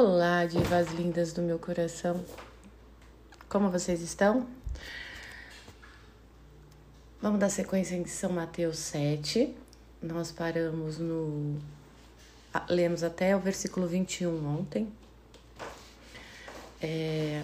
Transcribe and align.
Olá, 0.00 0.46
divas 0.46 0.92
lindas 0.92 1.32
do 1.32 1.42
meu 1.42 1.58
coração. 1.58 2.24
Como 3.48 3.68
vocês 3.68 4.00
estão? 4.00 4.46
Vamos 7.20 7.40
dar 7.40 7.48
sequência 7.48 7.96
em 7.96 8.06
São 8.06 8.30
Mateus 8.30 8.78
7. 8.78 9.52
Nós 10.00 10.30
paramos 10.30 10.98
no. 10.98 11.58
Lemos 12.68 13.02
até 13.02 13.34
o 13.34 13.40
versículo 13.40 13.88
21 13.88 14.60
ontem. 14.60 14.86
É... 16.80 17.42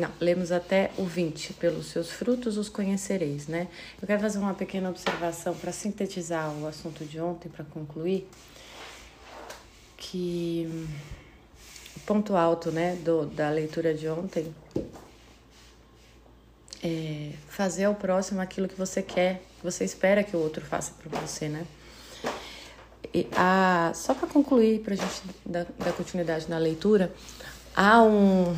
Não, 0.00 0.10
lemos 0.18 0.50
até 0.50 0.92
o 0.96 1.04
20. 1.04 1.52
Pelos 1.52 1.88
seus 1.88 2.10
frutos 2.10 2.56
os 2.56 2.70
conhecereis, 2.70 3.48
né? 3.48 3.68
Eu 4.00 4.06
quero 4.06 4.22
fazer 4.22 4.38
uma 4.38 4.54
pequena 4.54 4.88
observação 4.88 5.54
para 5.54 5.72
sintetizar 5.72 6.50
o 6.54 6.66
assunto 6.66 7.04
de 7.04 7.20
ontem, 7.20 7.50
para 7.50 7.66
concluir 7.66 8.26
que 9.98 10.88
ponto 12.06 12.36
alto 12.36 12.70
né, 12.70 12.96
do, 13.04 13.26
da 13.26 13.50
leitura 13.50 13.94
de 13.94 14.08
ontem 14.08 14.54
é 16.82 17.32
fazer 17.48 17.84
ao 17.84 17.94
próximo 17.94 18.40
aquilo 18.40 18.68
que 18.68 18.76
você 18.76 19.02
quer, 19.02 19.42
que 19.58 19.64
você 19.64 19.84
espera 19.84 20.22
que 20.22 20.36
o 20.36 20.40
outro 20.40 20.64
faça 20.64 20.92
para 20.92 21.20
você, 21.20 21.48
né? 21.48 21.66
E 23.12 23.26
a, 23.34 23.90
só 23.94 24.14
para 24.14 24.28
concluir, 24.28 24.80
para 24.80 24.94
a 24.94 24.96
gente 24.96 25.22
dar, 25.44 25.66
dar 25.78 25.92
continuidade 25.92 26.48
na 26.48 26.58
leitura, 26.58 27.12
há, 27.74 28.02
um, 28.02 28.56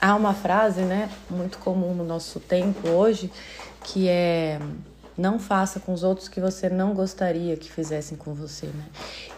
há 0.00 0.14
uma 0.14 0.32
frase 0.32 0.82
né, 0.82 1.10
muito 1.28 1.58
comum 1.58 1.94
no 1.94 2.04
nosso 2.04 2.40
tempo 2.40 2.88
hoje 2.88 3.30
que 3.82 4.08
é 4.08 4.58
não 5.16 5.40
faça 5.40 5.80
com 5.80 5.92
os 5.92 6.04
outros 6.04 6.28
que 6.28 6.40
você 6.40 6.70
não 6.70 6.94
gostaria 6.94 7.56
que 7.56 7.68
fizessem 7.68 8.16
com 8.16 8.32
você, 8.32 8.66
né? 8.66 8.84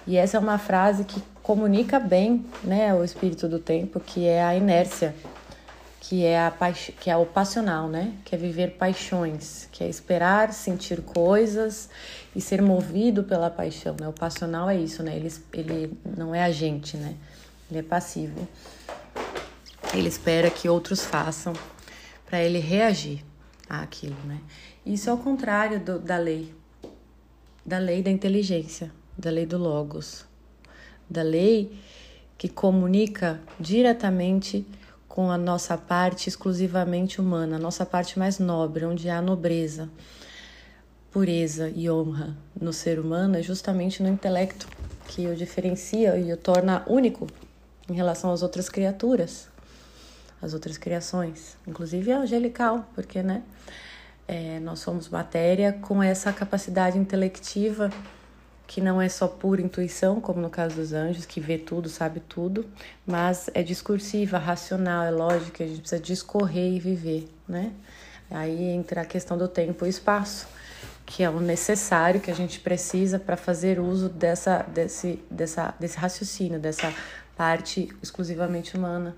E 0.06 0.14
essa 0.19 0.36
é 0.36 0.41
uma 0.41 0.58
frase 0.58 1.05
que 1.05 1.22
comunica 1.51 1.98
bem, 1.98 2.47
né, 2.62 2.95
o 2.95 3.03
espírito 3.03 3.48
do 3.48 3.59
tempo, 3.59 3.98
que 3.98 4.25
é 4.25 4.41
a 4.41 4.55
inércia, 4.55 5.17
que 6.01 6.25
é 6.25 6.47
a 6.47 6.48
paix... 6.48 6.93
que 7.01 7.11
é 7.11 7.17
o 7.17 7.27
passional, 7.27 7.89
né? 7.89 8.15
Que 8.25 8.37
é 8.37 8.39
viver 8.39 8.77
paixões, 8.77 9.69
que 9.73 9.83
é 9.83 9.89
esperar, 9.89 10.53
sentir 10.53 11.03
coisas 11.03 11.91
e 12.37 12.41
ser 12.41 12.62
movido 12.62 13.25
pela 13.25 13.51
paixão, 13.51 13.97
né? 14.01 14.06
O 14.06 14.12
passional 14.12 14.71
é 14.71 14.77
isso, 14.77 15.03
né? 15.03 15.17
Ele 15.17 15.28
ele 15.53 15.98
não 16.17 16.33
é 16.33 16.45
agente, 16.45 16.97
né? 16.97 17.17
Ele 17.69 17.81
é 17.81 17.83
passivo. 17.83 18.47
Ele 19.93 20.06
espera 20.06 20.51
que 20.51 20.69
outros 20.69 21.05
façam 21.05 21.53
para 22.27 22.41
ele 22.41 22.61
reagir 22.61 23.25
àquilo, 23.69 24.17
né? 24.25 24.39
Isso 24.87 25.11
é 25.11 25.12
o 25.12 25.19
contrário 25.19 25.81
do, 25.81 25.98
da 25.98 26.17
lei, 26.17 26.55
da 27.67 27.78
lei 27.78 28.05
da 28.05 28.11
inteligência, 28.11 28.93
da 29.19 29.31
lei 29.31 29.47
do 29.47 29.59
Logos, 29.59 30.30
da 31.11 31.22
lei 31.22 31.77
que 32.39 32.48
comunica 32.48 33.41
diretamente 33.58 34.64
com 35.08 35.30
a 35.30 35.36
nossa 35.36 35.77
parte 35.77 36.28
exclusivamente 36.28 37.20
humana, 37.20 37.56
a 37.56 37.58
nossa 37.58 37.84
parte 37.84 38.19
mais 38.19 38.39
nobre, 38.39 38.84
onde 38.84 39.11
há 39.11 39.20
nobreza, 39.20 39.91
pureza 41.11 41.69
e 41.69 41.91
honra 41.91 42.36
no 42.58 42.72
ser 42.72 43.00
humano, 43.00 43.36
é 43.36 43.42
justamente 43.42 44.03
no 44.03 44.08
intelecto 44.08 44.69
que 45.08 45.27
o 45.27 45.34
diferencia 45.34 46.16
e 46.16 46.33
o 46.33 46.36
torna 46.36 46.84
único 46.86 47.27
em 47.88 47.94
relação 47.94 48.33
às 48.33 48.42
outras 48.42 48.69
criaturas, 48.69 49.48
às 50.41 50.55
outras 50.55 50.78
criações, 50.78 51.56
inclusive 51.66 52.12
a 52.12 52.20
angelical, 52.20 52.88
porque, 52.94 53.22
né? 53.22 53.42
É, 54.28 54.61
nós 54.61 54.78
somos 54.78 55.08
matéria 55.08 55.72
com 55.72 56.00
essa 56.00 56.33
capacidade 56.33 56.97
intelectiva 56.97 57.91
que 58.70 58.80
não 58.80 59.02
é 59.02 59.08
só 59.08 59.26
pura 59.26 59.60
intuição, 59.60 60.20
como 60.20 60.41
no 60.41 60.48
caso 60.48 60.76
dos 60.76 60.92
anjos, 60.92 61.26
que 61.26 61.41
vê 61.41 61.58
tudo, 61.58 61.88
sabe 61.88 62.20
tudo, 62.20 62.64
mas 63.04 63.50
é 63.53 63.64
discursiva, 63.64 64.38
racional, 64.38 65.03
é 65.03 65.10
lógica, 65.10 65.64
a 65.64 65.66
gente 65.66 65.81
precisa 65.81 66.00
discorrer 66.00 66.75
e 66.75 66.78
viver, 66.78 67.28
né? 67.48 67.72
Aí 68.30 68.62
entra 68.62 69.00
a 69.00 69.04
questão 69.04 69.36
do 69.36 69.48
tempo 69.48 69.84
e 69.84 69.88
espaço, 69.88 70.47
que 71.04 71.25
é 71.25 71.28
o 71.28 71.41
necessário 71.41 72.20
que 72.20 72.30
a 72.30 72.34
gente 72.34 72.60
precisa 72.60 73.19
para 73.19 73.36
fazer 73.36 73.80
uso 73.80 74.09
dessa, 74.09 74.62
desse, 74.62 75.20
dessa, 75.28 75.75
desse 75.80 75.98
raciocínio, 75.98 76.60
dessa 76.60 76.94
parte 77.36 77.88
exclusivamente 78.00 78.76
humana. 78.76 79.16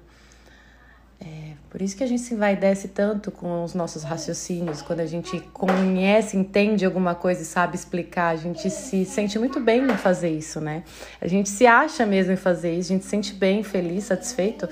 É, 1.24 1.52
por 1.70 1.80
isso 1.80 1.96
que 1.96 2.02
a 2.02 2.06
gente 2.06 2.20
se 2.20 2.34
envaidece 2.34 2.88
tanto 2.88 3.30
com 3.30 3.62
os 3.62 3.74
nossos 3.74 4.02
raciocínios, 4.02 4.82
quando 4.82 5.00
a 5.00 5.06
gente 5.06 5.38
conhece, 5.52 6.36
entende 6.36 6.84
alguma 6.84 7.14
coisa 7.14 7.42
e 7.42 7.44
sabe 7.44 7.76
explicar, 7.76 8.30
a 8.30 8.36
gente 8.36 8.68
se 8.68 9.04
sente 9.04 9.38
muito 9.38 9.60
bem 9.60 9.84
em 9.84 9.96
fazer 9.96 10.30
isso, 10.30 10.60
né? 10.60 10.82
A 11.20 11.28
gente 11.28 11.48
se 11.48 11.66
acha 11.66 12.04
mesmo 12.04 12.32
em 12.32 12.36
fazer 12.36 12.74
isso, 12.74 12.92
a 12.92 12.96
gente 12.96 13.04
se 13.04 13.10
sente 13.10 13.34
bem, 13.34 13.62
feliz, 13.62 14.04
satisfeito, 14.04 14.68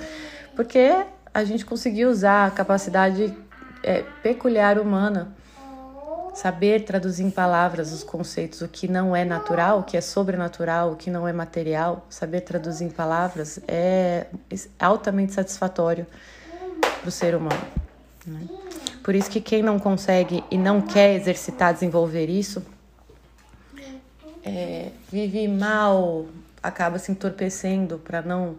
porque 0.57 0.93
a 1.33 1.45
gente 1.45 1.65
conseguiu 1.65 2.11
usar 2.11 2.47
a 2.47 2.51
capacidade 2.51 3.33
é, 3.85 4.03
peculiar 4.23 4.79
humana, 4.79 5.33
saber 6.35 6.85
traduzir 6.85 7.25
em 7.25 7.31
palavras 7.31 7.93
os 7.93 8.03
conceitos, 8.03 8.61
o 8.61 8.69
que 8.69 8.89
não 8.89 9.15
é 9.15 9.25
natural, 9.25 9.81
o 9.81 9.83
que 9.85 9.97
é 9.97 10.01
sobrenatural, 10.01 10.93
o 10.93 10.97
que 10.97 11.11
não 11.11 11.29
é 11.29 11.33
material, 11.33 12.05
saber 12.11 12.41
traduzir 12.41 12.87
em 12.87 12.91
palavras 12.91 13.61
é 13.69 14.27
altamente 14.79 15.33
satisfatório 15.33 16.07
para 17.01 17.09
o 17.09 17.11
ser 17.11 17.35
humano. 17.35 17.63
Né? 18.27 18.47
Por 19.03 19.15
isso 19.15 19.31
que 19.31 19.41
quem 19.41 19.63
não 19.63 19.79
consegue 19.79 20.45
e 20.51 20.59
não 20.59 20.81
quer 20.81 21.15
exercitar, 21.15 21.73
desenvolver 21.73 22.27
isso, 22.27 22.65
é, 24.45 24.91
vive 25.11 25.49
mal, 25.49 26.27
acaba 26.63 26.99
se 26.99 27.11
entorpecendo 27.11 27.99
para 27.99 28.23
não 28.23 28.57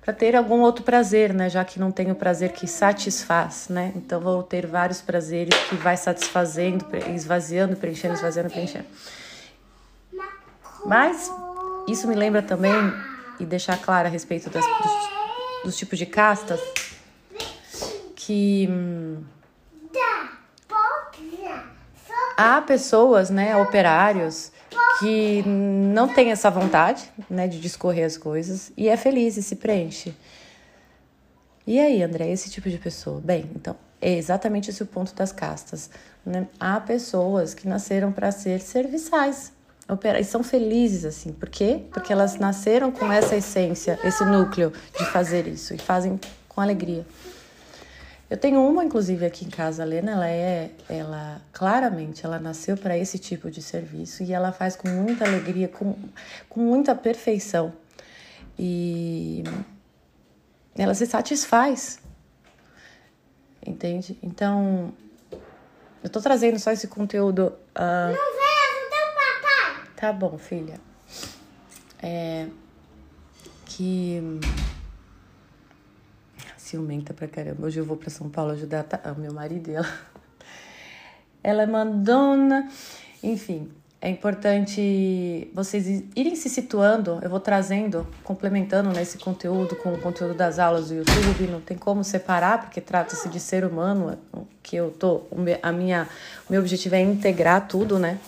para 0.00 0.12
ter 0.12 0.36
algum 0.36 0.60
outro 0.60 0.84
prazer, 0.84 1.32
né? 1.32 1.48
Já 1.48 1.64
que 1.64 1.80
não 1.80 1.90
tem 1.90 2.10
o 2.10 2.14
prazer 2.14 2.52
que 2.52 2.66
satisfaz, 2.66 3.68
né? 3.70 3.90
Então 3.96 4.20
vou 4.20 4.42
ter 4.42 4.66
vários 4.66 5.00
prazeres 5.00 5.56
que 5.70 5.76
vai 5.76 5.96
satisfazendo, 5.96 6.84
esvaziando, 7.14 7.74
preenchendo, 7.74 8.12
esvaziando, 8.12 8.50
preenchendo. 8.50 8.84
Mas 10.84 11.32
isso 11.88 12.06
me 12.06 12.14
lembra 12.14 12.42
também 12.42 12.74
e 13.40 13.46
deixar 13.46 13.78
claro 13.78 14.06
a 14.06 14.10
respeito 14.10 14.50
das, 14.50 14.62
dos, 14.62 15.64
dos 15.64 15.76
tipos 15.78 15.98
de 15.98 16.04
castas 16.04 16.60
que 18.24 18.68
há 22.36 22.60
pessoas, 22.62 23.28
né, 23.28 23.54
operários, 23.56 24.50
que 24.98 25.42
não 25.46 26.08
têm 26.08 26.30
essa 26.30 26.50
vontade, 26.50 27.10
né, 27.28 27.46
de 27.46 27.60
discorrer 27.60 28.06
as 28.06 28.16
coisas 28.16 28.72
e 28.76 28.88
é 28.88 28.96
feliz 28.96 29.36
e 29.36 29.42
se 29.42 29.56
preenche. 29.56 30.14
E 31.66 31.78
aí, 31.78 32.02
André, 32.02 32.30
esse 32.30 32.50
tipo 32.50 32.68
de 32.70 32.78
pessoa? 32.78 33.20
Bem, 33.20 33.50
então, 33.54 33.76
é 34.00 34.16
exatamente 34.16 34.70
esse 34.70 34.82
o 34.82 34.86
ponto 34.86 35.14
das 35.14 35.32
castas. 35.32 35.90
Né? 36.24 36.46
Há 36.58 36.80
pessoas 36.80 37.52
que 37.54 37.68
nasceram 37.68 38.10
para 38.10 38.30
ser 38.30 38.60
serviçais, 38.60 39.52
e 40.18 40.24
são 40.24 40.42
felizes 40.42 41.04
assim. 41.04 41.32
Por 41.32 41.50
quê? 41.50 41.82
Porque 41.92 42.10
elas 42.10 42.36
nasceram 42.36 42.90
com 42.90 43.12
essa 43.12 43.36
essência, 43.36 43.98
esse 44.02 44.24
núcleo 44.24 44.72
de 44.98 45.04
fazer 45.06 45.46
isso 45.46 45.74
e 45.74 45.78
fazem 45.78 46.18
com 46.48 46.60
alegria. 46.60 47.06
Eu 48.34 48.38
tenho 48.38 48.60
uma, 48.68 48.84
inclusive, 48.84 49.24
aqui 49.24 49.44
em 49.44 49.48
casa, 49.48 49.84
a 49.84 49.86
Lena, 49.86 50.10
ela 50.10 50.28
é, 50.28 50.72
ela 50.88 51.40
claramente, 51.52 52.26
ela 52.26 52.40
nasceu 52.40 52.76
para 52.76 52.98
esse 52.98 53.16
tipo 53.16 53.48
de 53.48 53.62
serviço 53.62 54.24
e 54.24 54.32
ela 54.32 54.50
faz 54.50 54.74
com 54.74 54.88
muita 54.88 55.24
alegria, 55.24 55.68
com, 55.68 55.94
com 56.48 56.60
muita 56.60 56.96
perfeição. 56.96 57.72
E 58.58 59.44
ela 60.74 60.94
se 60.94 61.06
satisfaz, 61.06 62.00
entende? 63.64 64.18
Então, 64.20 64.92
eu 66.02 66.10
tô 66.10 66.20
trazendo 66.20 66.58
só 66.58 66.72
esse 66.72 66.88
conteúdo. 66.88 67.52
Uh... 67.72 68.10
Não 68.10 68.34
vai 68.36 68.54
ajudar 68.66 69.10
o 69.10 69.14
papai! 69.14 69.88
Tá 69.94 70.12
bom, 70.12 70.36
filha. 70.38 70.80
É. 72.02 72.48
Que 73.64 74.20
ciumenta 76.64 77.12
pra 77.12 77.28
caramba. 77.28 77.66
Hoje 77.66 77.78
eu 77.78 77.84
vou 77.84 77.96
pra 77.96 78.08
São 78.08 78.28
Paulo 78.28 78.52
ajudar 78.52 78.86
o 79.14 79.20
meu 79.20 79.32
marido 79.32 79.70
e 79.70 79.74
ela. 79.74 79.88
Ela 81.42 81.62
é 81.64 81.66
mandona. 81.66 82.70
Enfim, 83.22 83.70
é 84.00 84.08
importante 84.08 85.50
vocês 85.52 86.02
irem 86.16 86.34
se 86.34 86.48
situando. 86.48 87.18
Eu 87.22 87.28
vou 87.28 87.38
trazendo, 87.38 88.06
complementando 88.22 88.88
nesse 88.88 89.18
conteúdo 89.18 89.76
com 89.76 89.92
o 89.92 90.00
conteúdo 90.00 90.32
das 90.32 90.58
aulas 90.58 90.88
do 90.88 90.94
YouTube. 90.94 91.46
Não 91.50 91.60
tem 91.60 91.76
como 91.76 92.02
separar, 92.02 92.62
porque 92.62 92.80
trata-se 92.80 93.28
de 93.28 93.38
ser 93.38 93.62
humano. 93.62 94.18
Que 94.62 94.76
eu 94.76 94.90
tô. 94.90 95.24
A 95.62 95.70
minha, 95.70 96.08
o 96.48 96.52
meu 96.52 96.62
objetivo 96.62 96.94
é 96.94 97.02
integrar 97.02 97.68
tudo, 97.68 97.98
né? 97.98 98.18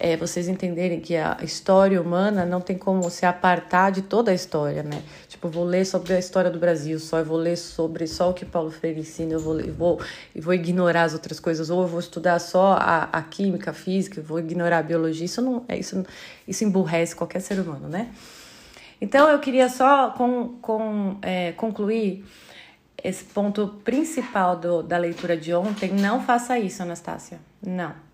É, 0.00 0.16
vocês 0.16 0.48
entenderem 0.48 0.98
que 0.98 1.14
a 1.14 1.36
história 1.42 2.00
humana 2.00 2.46
não 2.46 2.58
tem 2.58 2.76
como 2.76 3.08
se 3.10 3.26
apartar 3.26 3.92
de 3.92 4.00
toda 4.00 4.30
a 4.30 4.34
história, 4.34 4.82
né? 4.82 5.02
Tipo, 5.28 5.46
vou 5.48 5.62
ler 5.62 5.84
sobre 5.84 6.14
a 6.14 6.18
história 6.18 6.50
do 6.50 6.58
Brasil 6.58 6.98
só, 6.98 7.18
eu 7.18 7.24
vou 7.26 7.36
ler 7.36 7.56
sobre 7.56 8.06
só 8.06 8.30
o 8.30 8.34
que 8.34 8.46
Paulo 8.46 8.70
Freire 8.70 9.00
ensina, 9.00 9.34
eu 9.34 9.38
vou, 9.38 9.60
eu 9.60 9.74
vou, 9.74 10.00
vou 10.34 10.54
ignorar 10.54 11.02
as 11.02 11.12
outras 11.12 11.38
coisas, 11.38 11.68
ou 11.68 11.82
eu 11.82 11.86
vou 11.86 12.00
estudar 12.00 12.38
só 12.38 12.78
a, 12.80 13.10
a 13.12 13.22
química, 13.22 13.72
a 13.72 13.74
física, 13.74 14.20
eu 14.20 14.24
vou 14.24 14.38
ignorar 14.38 14.78
a 14.78 14.82
biologia. 14.82 15.26
Isso 15.26 15.42
não 15.42 15.66
é 15.68 15.78
isso, 15.78 16.02
isso 16.48 16.64
emburrece 16.64 17.14
qualquer 17.14 17.40
ser 17.40 17.60
humano, 17.60 17.86
né? 17.86 18.08
Então 19.02 19.28
eu 19.28 19.38
queria 19.38 19.68
só 19.68 20.10
com, 20.10 20.56
com, 20.62 21.18
é, 21.20 21.52
concluir 21.52 22.24
esse 23.02 23.24
ponto 23.24 23.80
principal 23.84 24.56
do, 24.56 24.82
da 24.82 24.96
leitura 24.96 25.36
de 25.36 25.52
ontem. 25.52 25.92
Não 25.92 26.22
faça 26.22 26.58
isso, 26.58 26.82
Anastácia. 26.82 27.38
Não. 27.62 28.09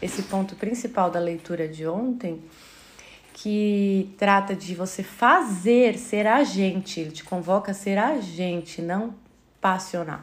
Esse 0.00 0.22
ponto 0.24 0.56
principal 0.56 1.10
da 1.10 1.20
leitura 1.20 1.68
de 1.68 1.86
ontem, 1.86 2.42
que 3.32 4.14
trata 4.18 4.54
de 4.54 4.74
você 4.74 5.02
fazer, 5.02 5.96
ser 5.96 6.26
agente, 6.26 7.00
ele 7.00 7.10
te 7.10 7.24
convoca 7.24 7.70
a 7.70 7.74
ser 7.74 7.98
agente, 7.98 8.82
não 8.82 9.14
passional. 9.60 10.20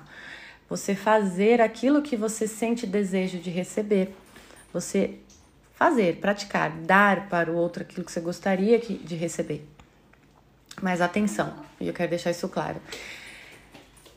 Você 0.70 0.94
fazer 0.94 1.62
aquilo 1.62 2.02
que 2.02 2.16
você 2.16 2.48
sente 2.48 2.86
desejo 2.86 3.40
de 3.40 3.50
receber. 3.50 4.16
Você 4.72 5.16
fazer, 5.74 6.18
praticar, 6.18 6.70
dar 6.70 7.30
para 7.30 7.50
o 7.50 7.56
outro 7.56 7.82
aquilo 7.82 8.06
que 8.06 8.12
você 8.12 8.20
gostaria 8.20 8.78
de 8.78 9.16
receber. 9.16 9.66
Mas 10.82 11.02
atenção, 11.02 11.54
e 11.80 11.88
eu 11.88 11.94
quero 11.94 12.10
deixar 12.10 12.32
isso 12.32 12.48
claro. 12.50 12.80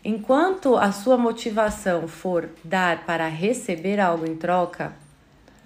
Enquanto 0.05 0.77
a 0.77 0.91
sua 0.91 1.17
motivação 1.17 2.09
for 2.09 2.51
dar 2.65 3.07
para 3.07 3.29
receber 3.29 4.01
algo 4.01 4.27
em 4.27 4.37
troca, 4.37 4.93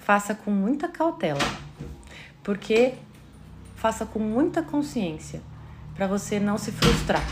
faça 0.06 0.36
com 0.36 0.52
muita 0.52 0.86
cautela, 0.86 1.40
porque 2.44 2.94
faça 3.74 4.06
com 4.06 4.20
muita 4.20 4.62
consciência 4.62 5.42
para 5.96 6.06
você 6.06 6.38
não 6.38 6.56
se 6.56 6.70
frustrar. 6.70 7.24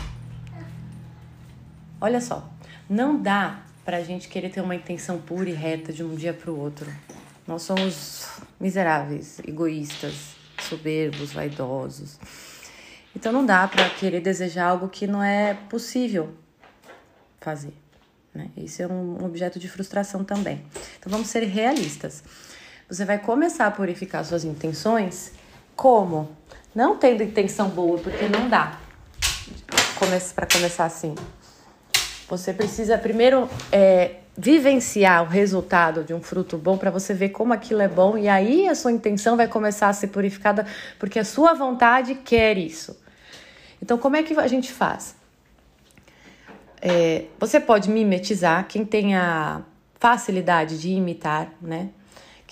Olha 2.01 2.19
só, 2.19 2.51
não 2.89 3.17
dá 3.17 3.61
para 3.85 3.95
a 3.95 4.03
gente 4.03 4.27
querer 4.27 4.49
ter 4.49 4.59
uma 4.59 4.75
intenção 4.75 5.21
pura 5.21 5.49
e 5.49 5.53
reta 5.53 5.93
de 5.93 6.03
um 6.03 6.15
dia 6.15 6.33
para 6.33 6.51
o 6.51 6.59
outro. 6.59 6.91
Nós 7.47 7.61
somos 7.61 8.27
miseráveis, 8.59 9.39
egoístas, 9.47 10.35
soberbos, 10.59 11.31
vaidosos. 11.31 12.19
Então 13.15 13.31
não 13.31 13.45
dá 13.45 13.65
para 13.69 13.89
querer 13.91 14.19
desejar 14.19 14.65
algo 14.65 14.89
que 14.89 15.07
não 15.07 15.23
é 15.23 15.53
possível 15.69 16.35
fazer. 17.39 17.73
Né? 18.33 18.49
Isso 18.57 18.81
é 18.81 18.87
um 18.87 19.23
objeto 19.23 19.59
de 19.59 19.69
frustração 19.69 20.25
também. 20.25 20.65
Então 20.99 21.09
vamos 21.09 21.29
ser 21.29 21.43
realistas. 21.45 22.21
Você 22.87 23.03
vai 23.03 23.17
começar 23.17 23.65
a 23.65 23.71
purificar 23.71 24.23
suas 24.23 24.43
intenções 24.43 25.31
como? 25.75 26.29
Não 26.73 26.97
tendo 26.97 27.23
intenção 27.23 27.69
boa, 27.69 27.97
porque 27.97 28.27
não 28.27 28.47
dá. 28.47 28.79
Para 30.35 30.45
começar 30.45 30.85
assim. 30.85 31.15
Você 32.27 32.53
precisa 32.53 32.97
primeiro 32.97 33.49
é, 33.71 34.17
vivenciar 34.37 35.23
o 35.23 35.27
resultado 35.27 36.03
de 36.03 36.13
um 36.13 36.21
fruto 36.21 36.57
bom 36.57 36.77
para 36.77 36.91
você 36.91 37.13
ver 37.13 37.29
como 37.29 37.53
aquilo 37.53 37.81
é 37.81 37.87
bom 37.87 38.17
e 38.17 38.27
aí 38.27 38.67
a 38.67 38.75
sua 38.75 38.91
intenção 38.91 39.35
vai 39.35 39.47
começar 39.47 39.89
a 39.89 39.93
ser 39.93 40.07
purificada 40.07 40.65
porque 40.99 41.17
a 41.17 41.25
sua 41.25 41.53
vontade 41.53 42.15
quer 42.15 42.57
isso. 42.57 42.99
Então, 43.81 43.97
como 43.97 44.15
é 44.15 44.23
que 44.23 44.37
a 44.37 44.47
gente 44.47 44.71
faz? 44.71 45.15
É, 46.81 47.25
você 47.39 47.59
pode 47.59 47.89
mimetizar 47.89 48.67
quem 48.67 48.85
tem 48.85 49.15
a 49.15 49.61
facilidade 49.99 50.79
de 50.79 50.89
imitar, 50.91 51.51
né? 51.61 51.89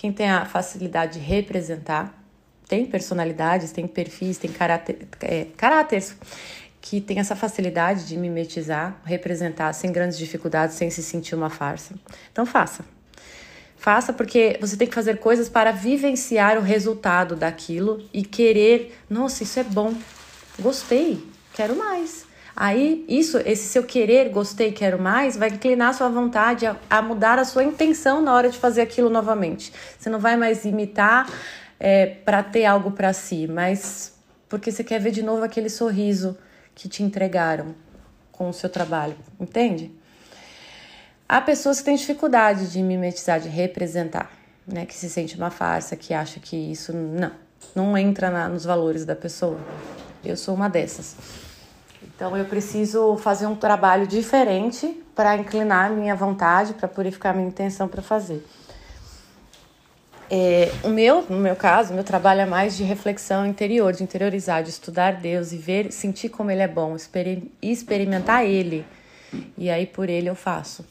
Quem 0.03 0.11
tem 0.11 0.29
a 0.29 0.43
facilidade 0.43 1.13
de 1.13 1.25
representar, 1.25 2.13
tem 2.67 2.85
personalidades, 2.85 3.71
tem 3.71 3.87
perfis, 3.87 4.37
tem 4.37 4.51
caráter, 4.51 5.07
é, 5.21 5.45
caráteres 5.55 6.17
que 6.81 6.99
tem 6.99 7.19
essa 7.19 7.37
facilidade 7.37 8.05
de 8.05 8.17
mimetizar, 8.17 8.99
representar 9.05 9.71
sem 9.71 9.93
grandes 9.93 10.17
dificuldades, 10.17 10.75
sem 10.75 10.89
se 10.89 11.01
sentir 11.01 11.35
uma 11.35 11.49
farsa. 11.49 11.95
Então 12.33 12.45
faça. 12.45 12.83
Faça 13.77 14.11
porque 14.11 14.57
você 14.59 14.75
tem 14.75 14.89
que 14.89 14.93
fazer 14.93 15.19
coisas 15.19 15.47
para 15.47 15.71
vivenciar 15.71 16.57
o 16.57 16.61
resultado 16.61 17.33
daquilo 17.33 18.05
e 18.11 18.23
querer, 18.25 18.99
nossa, 19.09 19.43
isso 19.43 19.57
é 19.57 19.63
bom. 19.63 19.93
Gostei, 20.59 21.25
quero 21.53 21.77
mais. 21.77 22.25
Aí, 22.55 23.03
isso, 23.07 23.39
esse 23.39 23.67
seu 23.67 23.83
querer, 23.83 24.29
gostei, 24.29 24.71
quero 24.71 24.99
mais, 24.99 25.35
vai 25.35 25.49
inclinar 25.49 25.89
a 25.89 25.93
sua 25.93 26.09
vontade 26.09 26.67
a, 26.67 26.75
a 26.89 27.01
mudar 27.01 27.39
a 27.39 27.45
sua 27.45 27.63
intenção 27.63 28.21
na 28.21 28.33
hora 28.33 28.49
de 28.49 28.57
fazer 28.57 28.81
aquilo 28.81 29.09
novamente. 29.09 29.73
Você 29.97 30.09
não 30.09 30.19
vai 30.19 30.37
mais 30.37 30.63
imitar 30.63 31.27
é, 31.79 32.05
para 32.05 32.43
ter 32.43 32.65
algo 32.65 32.91
para 32.91 33.11
si, 33.11 33.47
mas 33.47 34.13
porque 34.47 34.71
você 34.71 34.83
quer 34.83 34.99
ver 34.99 35.11
de 35.11 35.23
novo 35.23 35.43
aquele 35.43 35.69
sorriso 35.69 36.37
que 36.75 36.87
te 36.87 37.01
entregaram 37.01 37.73
com 38.31 38.49
o 38.49 38.53
seu 38.53 38.69
trabalho, 38.69 39.15
entende? 39.39 39.91
Há 41.27 41.41
pessoas 41.41 41.79
que 41.79 41.85
têm 41.85 41.95
dificuldade 41.95 42.71
de 42.71 42.83
mimetizar, 42.83 43.39
de 43.39 43.49
representar, 43.49 44.31
né? 44.67 44.85
Que 44.85 44.93
se 44.93 45.09
sente 45.09 45.35
uma 45.35 45.49
farsa, 45.49 45.95
que 45.95 46.13
acha 46.13 46.39
que 46.39 46.55
isso 46.55 46.93
não, 46.93 47.31
não 47.73 47.97
entra 47.97 48.29
na, 48.29 48.47
nos 48.47 48.63
valores 48.63 49.05
da 49.05 49.15
pessoa. 49.15 49.59
Eu 50.23 50.37
sou 50.37 50.53
uma 50.53 50.69
dessas. 50.69 51.15
Então 52.15 52.35
eu 52.37 52.45
preciso 52.45 53.17
fazer 53.17 53.47
um 53.47 53.55
trabalho 53.55 54.07
diferente 54.07 55.03
para 55.15 55.35
inclinar 55.35 55.91
minha 55.91 56.15
vontade, 56.15 56.73
para 56.73 56.87
purificar 56.87 57.35
minha 57.35 57.47
intenção 57.47 57.87
para 57.87 58.01
fazer. 58.01 58.45
É, 60.29 60.71
o 60.83 60.89
meu, 60.89 61.23
no 61.29 61.37
meu 61.37 61.55
caso, 61.55 61.93
meu 61.93 62.03
trabalho 62.03 62.41
é 62.41 62.45
mais 62.45 62.75
de 62.75 62.83
reflexão 62.83 63.45
interior, 63.45 63.93
de 63.93 64.03
interiorizar, 64.03 64.63
de 64.63 64.69
estudar 64.69 65.17
Deus 65.17 65.51
e 65.51 65.57
ver, 65.57 65.91
sentir 65.91 66.29
como 66.29 66.49
Ele 66.49 66.61
é 66.61 66.67
bom, 66.67 66.95
exper 66.95 67.43
experimentar 67.61 68.45
Ele. 68.45 68.85
E 69.57 69.69
aí 69.69 69.85
por 69.85 70.09
Ele 70.09 70.29
eu 70.29 70.35
faço. 70.35 70.85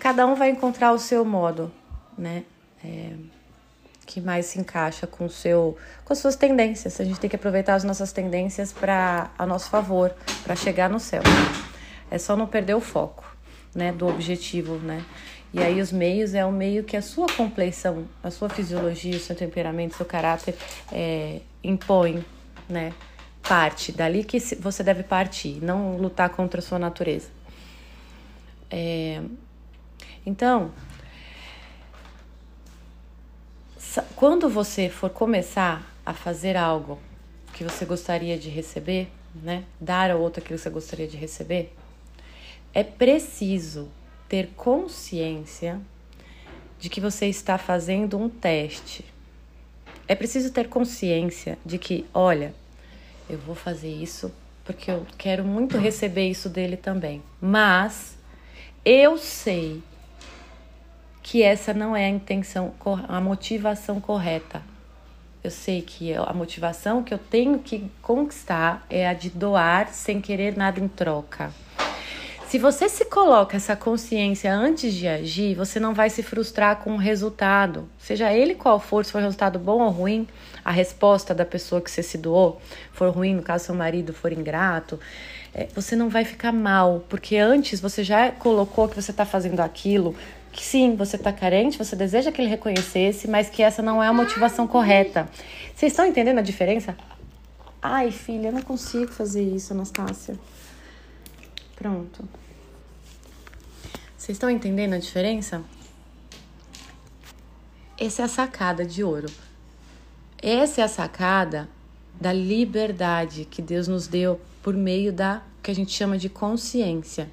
Cada 0.00 0.26
um 0.26 0.34
vai 0.34 0.50
encontrar 0.50 0.92
o 0.92 0.98
seu 0.98 1.24
modo, 1.24 1.70
né? 2.18 2.42
É, 2.84 3.10
que 4.06 4.20
mais 4.20 4.46
se 4.46 4.60
encaixa 4.60 5.06
com 5.06 5.28
seu, 5.28 5.76
com 6.04 6.12
as 6.12 6.18
suas 6.18 6.36
tendências. 6.36 7.00
A 7.00 7.04
gente 7.04 7.20
tem 7.20 7.30
que 7.30 7.36
aproveitar 7.36 7.74
as 7.74 7.84
nossas 7.84 8.12
tendências 8.12 8.72
para 8.72 9.30
a 9.38 9.46
nosso 9.46 9.70
favor, 9.70 10.14
para 10.44 10.56
chegar 10.56 10.90
no 10.90 11.00
céu. 11.00 11.22
É 12.10 12.18
só 12.18 12.36
não 12.36 12.46
perder 12.46 12.74
o 12.74 12.80
foco, 12.80 13.24
né, 13.74 13.92
do 13.92 14.06
objetivo, 14.06 14.76
né? 14.76 15.04
E 15.54 15.62
aí 15.62 15.80
os 15.80 15.92
meios 15.92 16.34
é 16.34 16.44
o 16.44 16.52
meio 16.52 16.82
que 16.82 16.96
a 16.96 17.02
sua 17.02 17.26
compleição, 17.26 18.06
a 18.22 18.30
sua 18.30 18.48
fisiologia, 18.48 19.16
o 19.16 19.20
seu 19.20 19.36
temperamento, 19.36 19.92
o 19.92 19.96
seu 19.96 20.06
caráter 20.06 20.54
é, 20.90 21.40
impõe, 21.62 22.24
né? 22.68 22.92
Parte, 23.42 23.92
dali 23.92 24.24
que 24.24 24.38
você 24.56 24.82
deve 24.82 25.02
partir, 25.02 25.62
não 25.62 25.96
lutar 25.96 26.30
contra 26.30 26.60
a 26.60 26.62
sua 26.62 26.78
natureza. 26.78 27.28
É, 28.70 29.20
então, 30.24 30.70
quando 34.16 34.48
você 34.48 34.88
for 34.88 35.10
começar 35.10 35.92
a 36.04 36.14
fazer 36.14 36.56
algo 36.56 36.98
que 37.52 37.64
você 37.64 37.84
gostaria 37.84 38.38
de 38.38 38.48
receber, 38.48 39.08
né? 39.34 39.64
Dar 39.80 40.10
ao 40.10 40.20
outro 40.20 40.42
aquilo 40.42 40.56
que 40.56 40.62
você 40.62 40.70
gostaria 40.70 41.06
de 41.06 41.16
receber, 41.16 41.74
é 42.72 42.82
preciso 42.82 43.88
ter 44.28 44.48
consciência 44.56 45.80
de 46.78 46.88
que 46.88 47.00
você 47.00 47.26
está 47.26 47.58
fazendo 47.58 48.18
um 48.18 48.28
teste. 48.28 49.04
É 50.08 50.14
preciso 50.14 50.52
ter 50.52 50.68
consciência 50.68 51.58
de 51.64 51.78
que, 51.78 52.06
olha, 52.14 52.54
eu 53.28 53.38
vou 53.38 53.54
fazer 53.54 53.90
isso 53.90 54.32
porque 54.64 54.90
eu 54.90 55.06
quero 55.18 55.44
muito 55.44 55.76
receber 55.76 56.28
isso 56.28 56.48
dele 56.48 56.76
também. 56.76 57.22
Mas 57.40 58.16
eu 58.84 59.18
sei 59.18 59.82
que 61.22 61.42
essa 61.42 61.72
não 61.72 61.96
é 61.96 62.06
a 62.06 62.08
intenção, 62.08 62.74
a 63.08 63.20
motivação 63.20 64.00
correta. 64.00 64.62
Eu 65.42 65.50
sei 65.50 65.82
que 65.82 66.14
a 66.14 66.32
motivação 66.32 67.02
que 67.02 67.12
eu 67.12 67.18
tenho 67.18 67.58
que 67.58 67.90
conquistar 68.00 68.84
é 68.88 69.08
a 69.08 69.14
de 69.14 69.30
doar 69.30 69.88
sem 69.88 70.20
querer 70.20 70.56
nada 70.56 70.78
em 70.78 70.88
troca. 70.88 71.52
Se 72.52 72.58
você 72.58 72.86
se 72.86 73.06
coloca 73.06 73.56
essa 73.56 73.74
consciência 73.74 74.52
antes 74.52 74.92
de 74.92 75.08
agir, 75.08 75.54
você 75.54 75.80
não 75.80 75.94
vai 75.94 76.10
se 76.10 76.22
frustrar 76.22 76.76
com 76.76 76.92
o 76.92 76.98
resultado, 76.98 77.88
seja 77.98 78.30
ele 78.30 78.54
qual 78.54 78.78
for, 78.78 79.06
se 79.06 79.10
for 79.10 79.22
resultado 79.22 79.58
bom 79.58 79.80
ou 79.80 79.88
ruim, 79.88 80.28
a 80.62 80.70
resposta 80.70 81.34
da 81.34 81.46
pessoa 81.46 81.80
que 81.80 81.90
você 81.90 82.02
se 82.02 82.18
doou 82.18 82.60
for 82.92 83.08
ruim, 83.08 83.36
no 83.36 83.42
caso 83.42 83.64
seu 83.64 83.74
marido 83.74 84.12
for 84.12 84.32
ingrato, 84.32 85.00
é, 85.54 85.66
você 85.74 85.96
não 85.96 86.10
vai 86.10 86.26
ficar 86.26 86.52
mal, 86.52 87.02
porque 87.08 87.38
antes 87.38 87.80
você 87.80 88.04
já 88.04 88.30
colocou 88.30 88.86
que 88.86 89.00
você 89.00 89.12
está 89.12 89.24
fazendo 89.24 89.60
aquilo, 89.60 90.14
que 90.52 90.62
sim, 90.62 90.94
você 90.94 91.16
está 91.16 91.32
carente, 91.32 91.78
você 91.78 91.96
deseja 91.96 92.30
que 92.30 92.40
ele 92.40 92.50
reconhecesse, 92.50 93.26
mas 93.26 93.48
que 93.48 93.62
essa 93.62 93.82
não 93.82 94.02
é 94.02 94.06
a 94.06 94.12
motivação 94.12 94.68
correta. 94.68 95.28
Vocês 95.74 95.92
estão 95.92 96.04
entendendo 96.04 96.38
a 96.38 96.42
diferença? 96.42 96.96
Ai, 97.80 98.10
filha, 98.10 98.48
eu 98.48 98.52
não 98.52 98.62
consigo 98.62 99.10
fazer 99.10 99.42
isso, 99.42 99.72
Anastácia. 99.72 100.38
Pronto. 101.74 102.28
Vocês 104.16 104.36
estão 104.36 104.50
entendendo 104.50 104.92
a 104.92 104.98
diferença? 104.98 105.64
Essa 107.98 108.22
é 108.22 108.24
a 108.24 108.28
sacada 108.28 108.84
de 108.84 109.02
ouro. 109.02 109.28
Essa 110.40 110.82
é 110.82 110.84
a 110.84 110.88
sacada 110.88 111.68
da 112.20 112.32
liberdade 112.32 113.46
que 113.46 113.62
Deus 113.62 113.88
nos 113.88 114.06
deu 114.06 114.40
por 114.62 114.74
meio 114.74 115.12
da 115.12 115.42
que 115.62 115.70
a 115.70 115.74
gente 115.74 115.92
chama 115.92 116.18
de 116.18 116.28
consciência. 116.28 117.30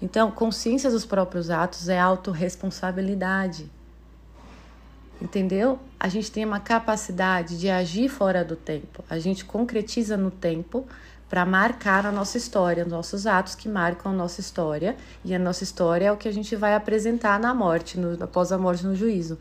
Então, 0.00 0.30
consciência 0.30 0.90
dos 0.90 1.04
próprios 1.04 1.50
atos 1.50 1.88
é 1.88 1.98
autorresponsabilidade. 1.98 3.70
Entendeu? 5.20 5.80
A 5.98 6.08
gente 6.08 6.30
tem 6.30 6.44
uma 6.44 6.60
capacidade 6.60 7.58
de 7.58 7.68
agir 7.68 8.08
fora 8.08 8.44
do 8.44 8.54
tempo. 8.54 9.04
A 9.10 9.18
gente 9.18 9.44
concretiza 9.44 10.16
no 10.16 10.30
tempo 10.30 10.86
para 11.28 11.44
marcar 11.44 12.06
a 12.06 12.12
nossa 12.12 12.38
história, 12.38 12.84
os 12.84 12.90
nossos 12.90 13.26
atos 13.26 13.56
que 13.56 13.68
marcam 13.68 14.12
a 14.12 14.14
nossa 14.14 14.40
história. 14.40 14.96
E 15.24 15.34
a 15.34 15.38
nossa 15.38 15.64
história 15.64 16.06
é 16.06 16.12
o 16.12 16.16
que 16.16 16.28
a 16.28 16.32
gente 16.32 16.54
vai 16.54 16.74
apresentar 16.74 17.40
na 17.40 17.52
morte, 17.52 17.98
no, 17.98 18.22
após 18.22 18.52
a 18.52 18.58
morte 18.58 18.86
no 18.86 18.94
juízo. 18.94 19.36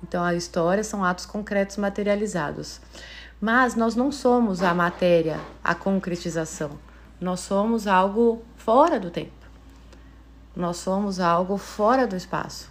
Então, 0.00 0.22
a 0.22 0.34
história 0.34 0.84
são 0.84 1.04
atos 1.04 1.26
concretos 1.26 1.76
materializados. 1.76 2.80
Mas 3.40 3.74
nós 3.74 3.96
não 3.96 4.12
somos 4.12 4.62
a 4.62 4.72
matéria, 4.72 5.40
a 5.62 5.74
concretização. 5.74 6.70
Nós 7.20 7.40
somos 7.40 7.88
algo 7.88 8.42
fora 8.56 9.00
do 9.00 9.10
tempo. 9.10 9.37
Nós 10.58 10.78
somos 10.78 11.20
algo 11.20 11.56
fora 11.56 12.04
do 12.04 12.16
espaço. 12.16 12.68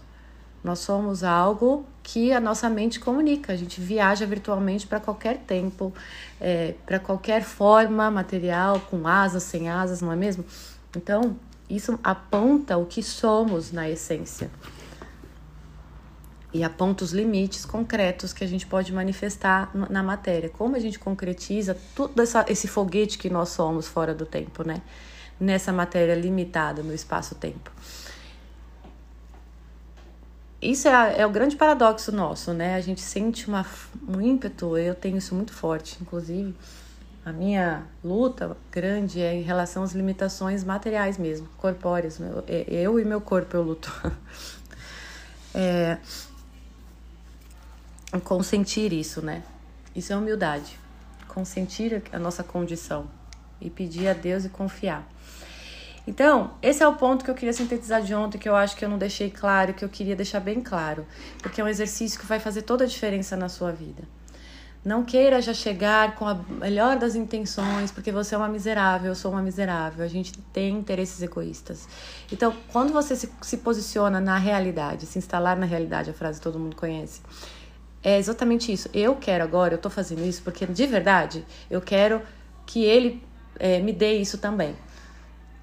Nós 0.62 0.80
somos 0.80 1.24
algo 1.24 1.86
que 2.04 2.34
a 2.34 2.40
nossa 2.42 2.70
mente 2.70 3.00
comunica. 3.00 3.54
A 3.54 3.56
gente 3.56 3.80
viaja 3.80 4.26
virtualmente 4.26 4.86
para 4.86 5.00
qualquer 5.00 5.38
tempo, 5.38 5.94
é, 6.42 6.76
para 6.86 7.00
qualquer 7.00 7.44
forma 7.44 8.12
material, 8.12 8.82
com 8.90 9.08
asas, 9.08 9.44
sem 9.44 9.70
asas, 9.70 10.02
não 10.02 10.12
é 10.12 10.18
mesmo? 10.18 10.44
Então, 10.98 11.38
isso 11.70 11.98
aponta 12.04 12.76
o 12.76 12.86
que 12.86 13.02
somos 13.02 13.72
na 13.72 13.90
essência 13.90 14.52
e 16.54 16.66
aponta 16.66 17.06
os 17.06 17.14
limites 17.14 17.64
concretos 17.64 18.34
que 18.34 18.44
a 18.44 18.48
gente 18.48 18.68
pode 18.68 18.92
manifestar 18.92 19.72
na 19.90 20.04
matéria. 20.04 20.50
Como 20.50 20.76
a 20.76 20.80
gente 20.80 21.00
concretiza 21.00 21.78
todo 21.96 22.22
esse 22.50 22.68
foguete 22.68 23.18
que 23.18 23.30
nós 23.30 23.48
somos 23.48 23.88
fora 23.88 24.14
do 24.14 24.26
tempo, 24.26 24.68
né? 24.68 24.82
Nessa 25.40 25.72
matéria 25.72 26.16
limitada 26.16 26.82
no 26.82 26.94
espaço-tempo. 26.94 27.72
Isso 30.62 30.88
é, 30.88 31.22
é, 31.22 31.26
o 31.26 31.30
grande 31.30 31.56
paradoxo 31.56 32.12
nosso, 32.12 32.52
né? 32.52 32.76
A 32.76 32.82
gente 32.82 33.02
sente 33.02 33.48
uma, 33.48 33.66
um 34.08 34.20
ímpeto, 34.20 34.76
eu 34.76 34.96
tenho 34.96 35.18
isso 35.18 35.36
muito 35.36 35.54
forte, 35.54 35.98
inclusive. 36.02 36.56
A 37.24 37.32
minha 37.32 37.84
luta 38.04 38.58
grande 38.72 39.22
é 39.22 39.36
em 39.36 39.42
relação 39.42 39.84
às 39.84 39.92
limitações 39.92 40.64
materiais 40.64 41.18
mesmo, 41.18 41.48
corpóreas. 41.58 42.20
É, 42.48 42.66
eu 42.70 43.00
e 43.00 43.06
meu 43.06 43.22
corpo 43.22 43.56
eu 43.56 43.64
luto. 43.64 43.92
É, 45.60 45.98
consentir 48.24 48.94
isso, 48.94 49.24
né? 49.24 49.42
Isso 49.96 50.14
é 50.14 50.16
humildade. 50.16 50.78
Consentir 51.28 52.04
a 52.12 52.20
nossa 52.20 52.44
condição 52.44 53.10
e 53.60 53.68
pedir 53.68 54.08
a 54.08 54.14
Deus 54.14 54.46
e 54.46 54.50
confiar. 54.50 55.08
Então, 56.08 56.52
esse 56.62 56.82
é 56.82 56.88
o 56.88 56.96
ponto 56.96 57.26
que 57.26 57.30
eu 57.30 57.36
queria 57.36 57.52
sintetizar 57.52 58.02
de 58.02 58.16
ontem, 58.16 58.38
que 58.38 58.48
eu 58.48 58.56
acho 58.56 58.78
que 58.78 58.86
eu 58.86 58.88
não 58.88 58.98
deixei 58.98 59.30
claro, 59.30 59.74
que 59.74 59.84
eu 59.84 59.90
queria 59.90 60.16
deixar 60.16 60.40
bem 60.40 60.62
claro, 60.62 61.06
porque 61.42 61.60
é 61.60 61.64
um 61.64 61.68
exercício 61.68 62.18
que 62.18 62.26
vai 62.26 62.40
fazer 62.40 62.62
toda 62.62 62.86
a 62.86 62.88
diferença 62.88 63.36
na 63.36 63.50
sua 63.50 63.74
vida. 63.74 64.04
Não 64.86 65.04
queira 65.04 65.42
já 65.42 65.54
chegar 65.54 66.16
com 66.16 66.26
a 66.26 66.34
melhor 66.34 66.98
das 66.98 67.14
intenções, 67.14 67.92
porque 67.92 68.10
você 68.10 68.36
é 68.36 68.38
uma 68.38 68.48
miserável, 68.48 69.12
eu 69.12 69.16
sou 69.16 69.32
uma 69.32 69.42
miserável. 69.42 70.06
A 70.06 70.08
gente 70.08 70.32
tem 70.54 70.74
interesses 70.76 71.22
egoístas. 71.22 71.90
Então, 72.32 72.56
quando 72.72 72.94
você 72.94 73.14
se, 73.14 73.30
se 73.42 73.58
posiciona 73.58 74.22
na 74.22 74.38
realidade, 74.38 75.06
se 75.06 75.20
instalar 75.20 75.58
na 75.58 75.66
realidade, 75.66 76.10
a 76.10 76.14
frase 76.14 76.40
todo 76.40 76.58
mundo 76.58 76.78
conhece, 76.78 77.20
é 78.02 78.18
exatamente 78.18 78.72
isso. 78.72 78.90
Eu 78.94 79.18
quero 79.18 79.44
agora, 79.44 79.74
eu 79.74 79.78
tô 79.78 79.90
fazendo 79.90 80.24
isso 80.24 80.42
porque 80.42 80.66
de 80.66 80.88
verdade 80.88 81.46
eu 81.70 81.82
quero 81.82 82.22
que 82.66 82.86
ele 82.86 83.22
é, 83.60 83.82
me 83.82 83.92
dê 83.92 84.14
isso 84.14 84.38
também. 84.38 84.74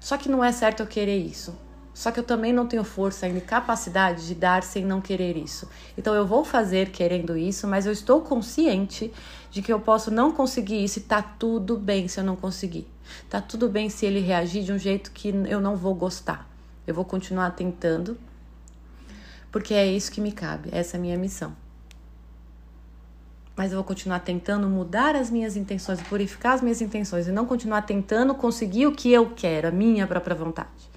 Só 0.05 0.17
que 0.17 0.29
não 0.29 0.43
é 0.43 0.51
certo 0.51 0.81
eu 0.81 0.85
querer 0.85 1.17
isso. 1.17 1.57
Só 1.91 2.11
que 2.11 2.19
eu 2.19 2.23
também 2.23 2.53
não 2.53 2.67
tenho 2.67 2.83
força 2.83 3.27
e 3.27 3.41
capacidade 3.41 4.27
de 4.27 4.35
dar 4.35 4.61
sem 4.61 4.85
não 4.85 5.01
querer 5.01 5.35
isso. 5.35 5.67
Então 5.97 6.13
eu 6.13 6.27
vou 6.27 6.45
fazer 6.45 6.91
querendo 6.91 7.35
isso, 7.35 7.67
mas 7.67 7.87
eu 7.87 7.91
estou 7.91 8.21
consciente 8.21 9.11
de 9.49 9.63
que 9.63 9.73
eu 9.73 9.79
posso 9.79 10.11
não 10.11 10.31
conseguir 10.31 10.83
isso 10.83 10.99
e 10.99 11.01
tá 11.01 11.23
tudo 11.23 11.75
bem 11.75 12.07
se 12.07 12.19
eu 12.19 12.23
não 12.23 12.35
conseguir. 12.35 12.87
Tá 13.31 13.41
tudo 13.41 13.67
bem 13.67 13.89
se 13.89 14.05
ele 14.05 14.19
reagir 14.19 14.63
de 14.63 14.71
um 14.71 14.77
jeito 14.77 15.09
que 15.09 15.29
eu 15.29 15.59
não 15.59 15.75
vou 15.75 15.95
gostar. 15.95 16.47
Eu 16.85 16.93
vou 16.93 17.03
continuar 17.03 17.49
tentando, 17.55 18.15
porque 19.51 19.73
é 19.73 19.87
isso 19.87 20.11
que 20.11 20.21
me 20.21 20.31
cabe, 20.31 20.69
essa 20.71 20.97
é 20.97 20.99
a 20.99 21.01
minha 21.01 21.17
missão 21.17 21.64
mas 23.55 23.71
eu 23.71 23.77
vou 23.77 23.85
continuar 23.85 24.19
tentando 24.19 24.67
mudar 24.67 25.15
as 25.15 25.29
minhas 25.29 25.55
intenções, 25.55 26.01
purificar 26.01 26.53
as 26.53 26.61
minhas 26.61 26.81
intenções 26.81 27.27
e 27.27 27.31
não 27.31 27.45
continuar 27.45 27.83
tentando 27.83 28.35
conseguir 28.35 28.87
o 28.87 28.91
que 28.91 29.11
eu 29.11 29.31
quero, 29.35 29.69
a 29.69 29.71
minha 29.71 30.05
própria 30.05 30.35
vontade. 30.35 30.95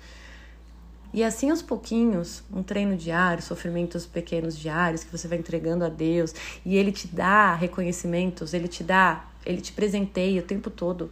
E 1.12 1.24
assim 1.24 1.50
aos 1.50 1.62
pouquinhos, 1.62 2.42
um 2.52 2.62
treino 2.62 2.96
diário, 2.96 3.42
sofrimentos 3.42 4.04
pequenos 4.06 4.58
diários 4.58 5.04
que 5.04 5.10
você 5.10 5.26
vai 5.26 5.38
entregando 5.38 5.84
a 5.84 5.88
Deus 5.88 6.34
e 6.66 6.76
ele 6.76 6.92
te 6.92 7.08
dá 7.08 7.54
reconhecimentos, 7.54 8.52
ele 8.52 8.68
te 8.68 8.84
dá, 8.84 9.24
ele 9.46 9.60
te 9.60 9.72
presenteia 9.72 10.40
o 10.40 10.44
tempo 10.44 10.68
todo. 10.68 11.10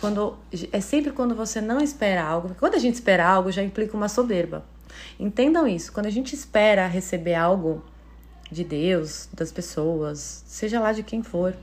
Quando 0.00 0.36
é 0.72 0.80
sempre 0.80 1.12
quando 1.12 1.34
você 1.34 1.60
não 1.60 1.80
espera 1.80 2.24
algo, 2.24 2.54
quando 2.58 2.74
a 2.74 2.78
gente 2.78 2.94
espera 2.94 3.24
algo 3.24 3.52
já 3.52 3.62
implica 3.62 3.96
uma 3.96 4.08
soberba. 4.08 4.64
Entendam 5.18 5.66
isso, 5.66 5.92
quando 5.92 6.06
a 6.06 6.10
gente 6.10 6.34
espera 6.34 6.86
receber 6.86 7.34
algo, 7.34 7.84
de 8.50 8.64
Deus, 8.64 9.28
das 9.32 9.50
pessoas, 9.50 10.44
seja 10.46 10.80
lá 10.80 10.92
de 10.92 11.02
quem 11.02 11.22
for. 11.22 11.54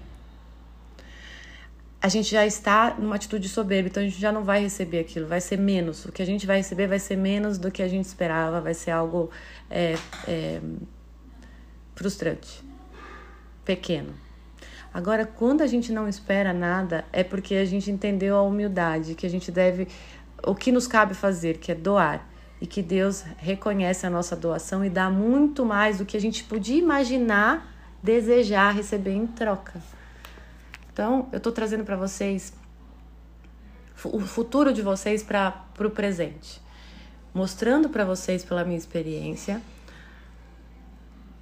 A 2.02 2.08
gente 2.08 2.32
já 2.32 2.46
está 2.46 2.96
numa 2.98 3.16
atitude 3.16 3.48
soberba, 3.48 3.88
então 3.88 4.02
a 4.02 4.06
gente 4.06 4.20
já 4.20 4.32
não 4.32 4.44
vai 4.44 4.62
receber 4.62 5.00
aquilo, 5.00 5.28
vai 5.28 5.40
ser 5.40 5.58
menos. 5.58 6.04
O 6.06 6.12
que 6.12 6.22
a 6.22 6.26
gente 6.26 6.48
vai 6.48 6.58
receber 6.58 6.88
vai 6.88 6.98
ser 6.98 7.16
menos 7.16 7.60
do 7.60 7.70
que 7.70 7.84
a 7.84 7.88
gente 7.88 8.06
esperava, 8.06 8.60
vai 8.60 8.74
ser 8.74 8.90
algo 8.90 9.30
é, 9.70 9.96
é, 10.28 10.60
frustrante, 11.94 12.64
pequeno. 13.64 14.14
Agora, 14.92 15.26
quando 15.26 15.62
a 15.62 15.68
gente 15.68 15.92
não 15.92 16.08
espera 16.08 16.52
nada, 16.52 17.06
é 17.14 17.24
porque 17.24 17.56
a 17.56 17.66
gente 17.66 17.92
entendeu 17.92 18.36
a 18.36 18.42
humildade, 18.42 19.14
que 19.14 19.26
a 19.26 19.30
gente 19.30 19.52
deve, 19.52 19.88
o 20.44 20.56
que 20.56 20.72
nos 20.72 20.88
cabe 20.88 21.14
fazer, 21.14 21.60
que 21.60 21.72
é 21.72 21.76
doar 21.76 22.31
e 22.62 22.68
que 22.68 22.84
Deus 22.84 23.26
reconhece 23.38 24.06
a 24.06 24.10
nossa 24.10 24.36
doação 24.36 24.86
e 24.86 24.90
dá 24.90 25.10
muito 25.10 25.66
mais 25.66 25.98
do 25.98 26.06
que 26.06 26.16
a 26.16 26.22
gente 26.22 26.44
podia 26.44 26.78
imaginar, 26.78 27.68
desejar 28.04 28.76
receber 28.76 29.14
em 29.14 29.26
troca. 29.26 29.82
Então, 30.94 31.28
eu 31.32 31.38
estou 31.38 31.52
trazendo 31.52 31.84
para 31.84 31.98
vocês 31.98 32.54
o 34.06 34.20
futuro 34.20 34.72
de 34.72 34.82
vocês 34.82 35.24
para 35.24 35.66
o 35.80 35.90
presente, 35.90 36.62
mostrando 37.34 37.90
para 37.90 38.06
vocês 38.06 38.46
pela 38.46 38.64
minha 38.64 38.78
experiência 38.78 39.60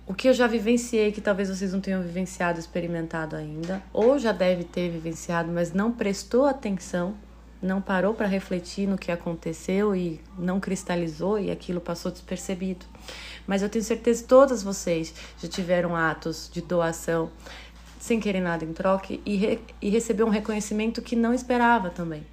o 0.10 0.14
que 0.14 0.28
eu 0.28 0.34
já 0.34 0.48
vivenciei 0.48 1.12
que 1.12 1.22
talvez 1.22 1.50
vocês 1.50 1.72
não 1.72 1.80
tenham 1.80 2.02
vivenciado, 2.02 2.60
experimentado 2.60 3.36
ainda, 3.36 3.84
ou 3.94 4.18
já 4.18 4.32
deve 4.32 4.64
ter 4.64 4.90
vivenciado, 4.90 5.52
mas 5.52 5.72
não 5.72 5.92
prestou 5.92 6.48
atenção 6.48 7.14
não 7.62 7.82
parou 7.82 8.14
para 8.14 8.28
refletir 8.28 8.88
no 8.88 8.98
que 8.98 9.12
aconteceu 9.12 9.96
e 9.96 10.22
não 10.38 10.60
cristalizou 10.60 11.38
e 11.38 11.52
aquilo 11.52 11.82
passou 11.82 12.12
despercebido. 12.12 12.86
Mas 13.46 13.62
eu 13.62 13.70
tenho 13.70 13.84
certeza 13.84 14.24
que 14.24 14.30
todas 14.30 14.64
vocês 14.64 15.14
já 15.42 15.48
tiveram 15.48 15.96
atos 15.96 16.50
de 16.52 16.62
doação 16.62 17.30
sem 18.00 18.20
querer 18.20 18.40
nada 18.40 18.64
em 18.64 18.72
troca 18.72 19.14
e, 19.26 19.36
re, 19.36 19.60
e 19.82 19.90
recebeu 19.90 20.26
um 20.26 20.30
reconhecimento 20.30 21.02
que 21.02 21.16
não 21.16 21.34
esperava 21.34 21.90
também. 21.90 22.26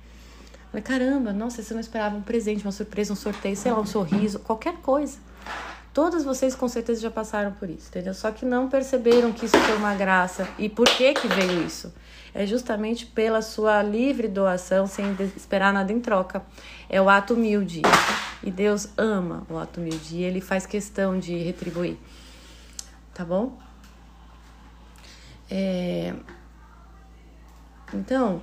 Falei, 0.71 0.83
caramba, 0.83 1.33
nossa, 1.33 1.63
você 1.63 1.75
não 1.75 1.81
esperava 1.81 2.17
um 2.17 2.23
presente, 2.23 2.65
uma 2.65 2.73
surpresa, 2.73 3.13
um 3.13 3.17
sorteio, 3.17 3.57
sei 3.57 3.73
lá, 3.73 3.81
um 3.81 3.87
sorriso, 3.87 4.39
qualquer 4.39 4.77
coisa. 4.77 5.19
Todas 5.97 6.27
vocês 6.27 6.55
com 6.55 6.69
certeza 6.69 7.01
já 7.01 7.11
passaram 7.11 7.53
por 7.53 7.71
isso, 7.71 7.89
entendeu? 7.89 8.13
Só 8.13 8.31
que 8.31 8.45
não 8.45 8.69
perceberam 8.69 9.33
que 9.33 9.47
isso 9.47 9.57
foi 9.57 9.77
uma 9.79 9.95
graça 9.95 10.47
e 10.59 10.69
por 10.69 10.85
que 10.85 11.15
que 11.15 11.27
veio 11.27 11.67
isso 11.67 11.91
é 12.35 12.45
justamente 12.45 13.07
pela 13.07 13.41
sua 13.41 13.83
livre 13.83 14.29
doação, 14.29 14.87
sem 14.87 15.17
esperar 15.35 15.73
nada 15.73 15.91
em 15.91 15.99
troca. 15.99 16.45
É 16.87 17.01
o 17.01 17.09
ato 17.09 17.33
humilde. 17.33 17.81
E 18.43 18.51
Deus 18.51 18.91
ama 18.99 19.47
o 19.49 19.57
ato 19.57 19.81
humilde 19.81 20.17
e 20.17 20.23
ele 20.23 20.43
faz 20.43 20.67
questão 20.67 21.19
de 21.19 21.35
retribuir. 21.39 21.97
Tá 23.15 23.25
bom? 23.25 23.57
É... 25.51 26.13
Então, 27.95 28.43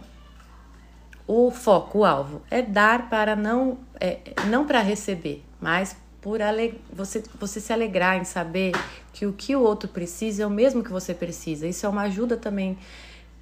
o 1.27 1.51
foco, 1.51 1.99
o 1.99 2.03
alvo, 2.03 2.41
é 2.49 2.63
dar 2.63 3.11
para 3.11 3.35
não, 3.35 3.77
é, 3.99 4.33
não 4.47 4.65
para 4.65 4.79
receber, 4.79 5.45
mas 5.61 5.95
por 6.23 6.41
ale... 6.41 6.81
você, 6.91 7.21
você 7.37 7.59
se 7.59 7.73
alegrar 7.73 8.17
em 8.17 8.23
saber 8.23 8.71
que 9.11 9.25
o 9.25 9.33
que 9.33 9.55
o 9.55 9.61
outro 9.61 9.89
precisa 9.89 10.43
é 10.43 10.47
o 10.47 10.49
mesmo 10.49 10.81
que 10.81 10.91
você 10.91 11.13
precisa. 11.13 11.67
Isso 11.67 11.85
é 11.85 11.89
uma 11.89 12.03
ajuda 12.03 12.37
também 12.37 12.77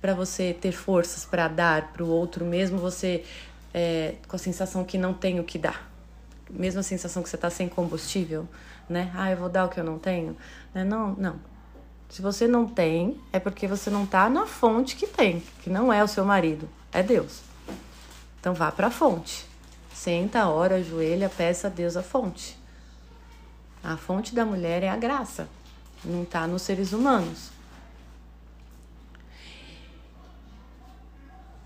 para 0.01 0.15
você 0.15 0.51
ter 0.51 0.71
forças 0.71 1.23
para 1.23 1.47
dar 1.47 1.93
para 1.93 2.03
o 2.03 2.09
outro, 2.09 2.43
mesmo 2.43 2.79
você 2.79 3.23
é, 3.71 4.15
com 4.27 4.35
a 4.35 4.39
sensação 4.39 4.83
que 4.83 4.97
não 4.97 5.13
tem 5.13 5.39
o 5.39 5.43
que 5.43 5.59
dar. 5.59 5.89
Mesmo 6.49 6.79
a 6.79 6.83
sensação 6.83 7.21
que 7.21 7.29
você 7.29 7.35
está 7.35 7.51
sem 7.51 7.69
combustível, 7.69 8.47
né? 8.89 9.11
Ah, 9.15 9.29
eu 9.29 9.37
vou 9.37 9.47
dar 9.47 9.65
o 9.65 9.69
que 9.69 9.79
eu 9.79 9.83
não 9.83 9.99
tenho. 9.99 10.35
Né? 10.73 10.83
Não, 10.83 11.13
não. 11.13 11.39
Se 12.09 12.21
você 12.21 12.47
não 12.47 12.67
tem, 12.67 13.17
é 13.31 13.39
porque 13.39 13.67
você 13.67 13.89
não 13.91 14.03
está 14.03 14.27
na 14.27 14.47
fonte 14.47 14.95
que 14.95 15.05
tem, 15.05 15.41
que 15.61 15.69
não 15.69 15.93
é 15.93 16.03
o 16.03 16.07
seu 16.07 16.25
marido, 16.25 16.67
é 16.91 17.03
Deus. 17.03 17.41
Então 18.39 18.55
vá 18.55 18.71
para 18.71 18.87
a 18.87 18.91
fonte. 18.91 19.45
Senta, 19.93 20.47
ora, 20.47 20.77
ajoelha, 20.77 21.29
peça 21.29 21.67
a 21.67 21.69
Deus 21.69 21.95
a 21.95 22.01
fonte. 22.01 22.60
A 23.83 23.97
fonte 23.97 24.35
da 24.35 24.45
mulher 24.45 24.83
é 24.83 24.89
a 24.89 24.95
graça. 24.95 25.47
não 26.03 26.23
está 26.23 26.47
nos 26.47 26.61
seres 26.61 26.93
humanos. 26.93 27.49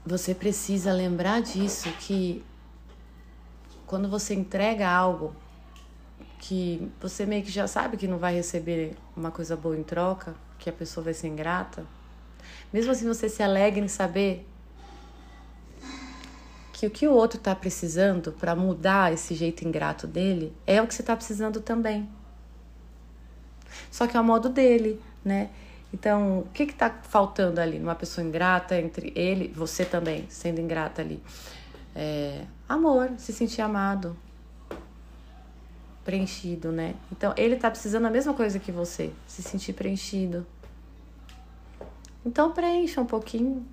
Você 0.06 0.36
precisa 0.36 0.94
lembrar 0.94 1.42
disso 1.42 1.90
que 2.00 2.44
quando 3.88 4.08
você 4.08 4.34
entrega 4.34 4.90
algo 4.90 5.36
que 6.40 6.92
você 7.02 7.26
meio 7.26 7.44
que 7.44 7.52
já 7.52 7.68
sabe 7.68 7.98
que 7.98 8.08
não 8.08 8.18
vai 8.18 8.36
receber 8.36 8.96
uma 9.16 9.32
coisa 9.32 9.56
boa 9.56 9.76
em 9.76 9.84
troca, 9.84 10.36
que 10.60 10.70
a 10.70 10.74
pessoa 10.74 11.04
vai 11.04 11.14
ser 11.14 11.28
ingrata, 11.28 11.86
mesmo 12.72 12.92
assim 12.92 13.08
você 13.08 13.28
se 13.28 13.42
alegra 13.42 13.84
em 13.84 13.88
saber 13.88 14.48
que 16.76 16.86
o 16.86 16.92
que 16.92 17.08
o 17.08 17.14
outro 17.14 17.38
está 17.38 17.56
precisando 17.56 18.34
para 18.34 18.54
mudar 18.54 19.14
esse 19.14 19.34
jeito 19.34 19.66
ingrato 19.66 20.06
dele 20.06 20.54
é 20.68 20.82
o 20.82 20.86
que 20.86 20.94
você 20.94 21.02
está 21.02 21.16
precisando 21.16 21.62
também. 21.62 22.10
Só 23.90 24.06
que 24.06 24.18
é 24.18 24.20
o 24.20 24.24
modo 24.24 24.50
dele, 24.50 25.02
né? 25.24 25.52
Então, 25.94 26.40
o 26.40 26.50
que 26.54 26.64
está 26.64 26.90
faltando 26.90 27.62
ali 27.62 27.80
numa 27.80 27.96
pessoa 27.96 28.28
ingrata 28.28 28.78
entre 28.78 29.14
ele, 29.16 29.48
você 29.56 29.86
também 29.86 30.26
sendo 30.28 30.60
ingrata 30.60 31.02
ali? 31.02 31.24
É, 31.96 32.44
amor, 32.68 33.14
se 33.18 33.32
sentir 33.32 33.62
amado, 33.62 34.18
preenchido, 36.04 36.74
né? 36.74 36.96
Então, 37.10 37.34
ele 37.38 37.56
está 37.56 37.72
precisando 37.72 38.06
a 38.06 38.10
mesma 38.10 38.34
coisa 38.34 38.60
que 38.60 38.74
você, 38.74 39.14
se 39.26 39.42
sentir 39.42 39.72
preenchido. 39.72 40.46
Então, 42.26 42.52
preencha 42.52 43.00
um 43.00 43.06
pouquinho. 43.06 43.66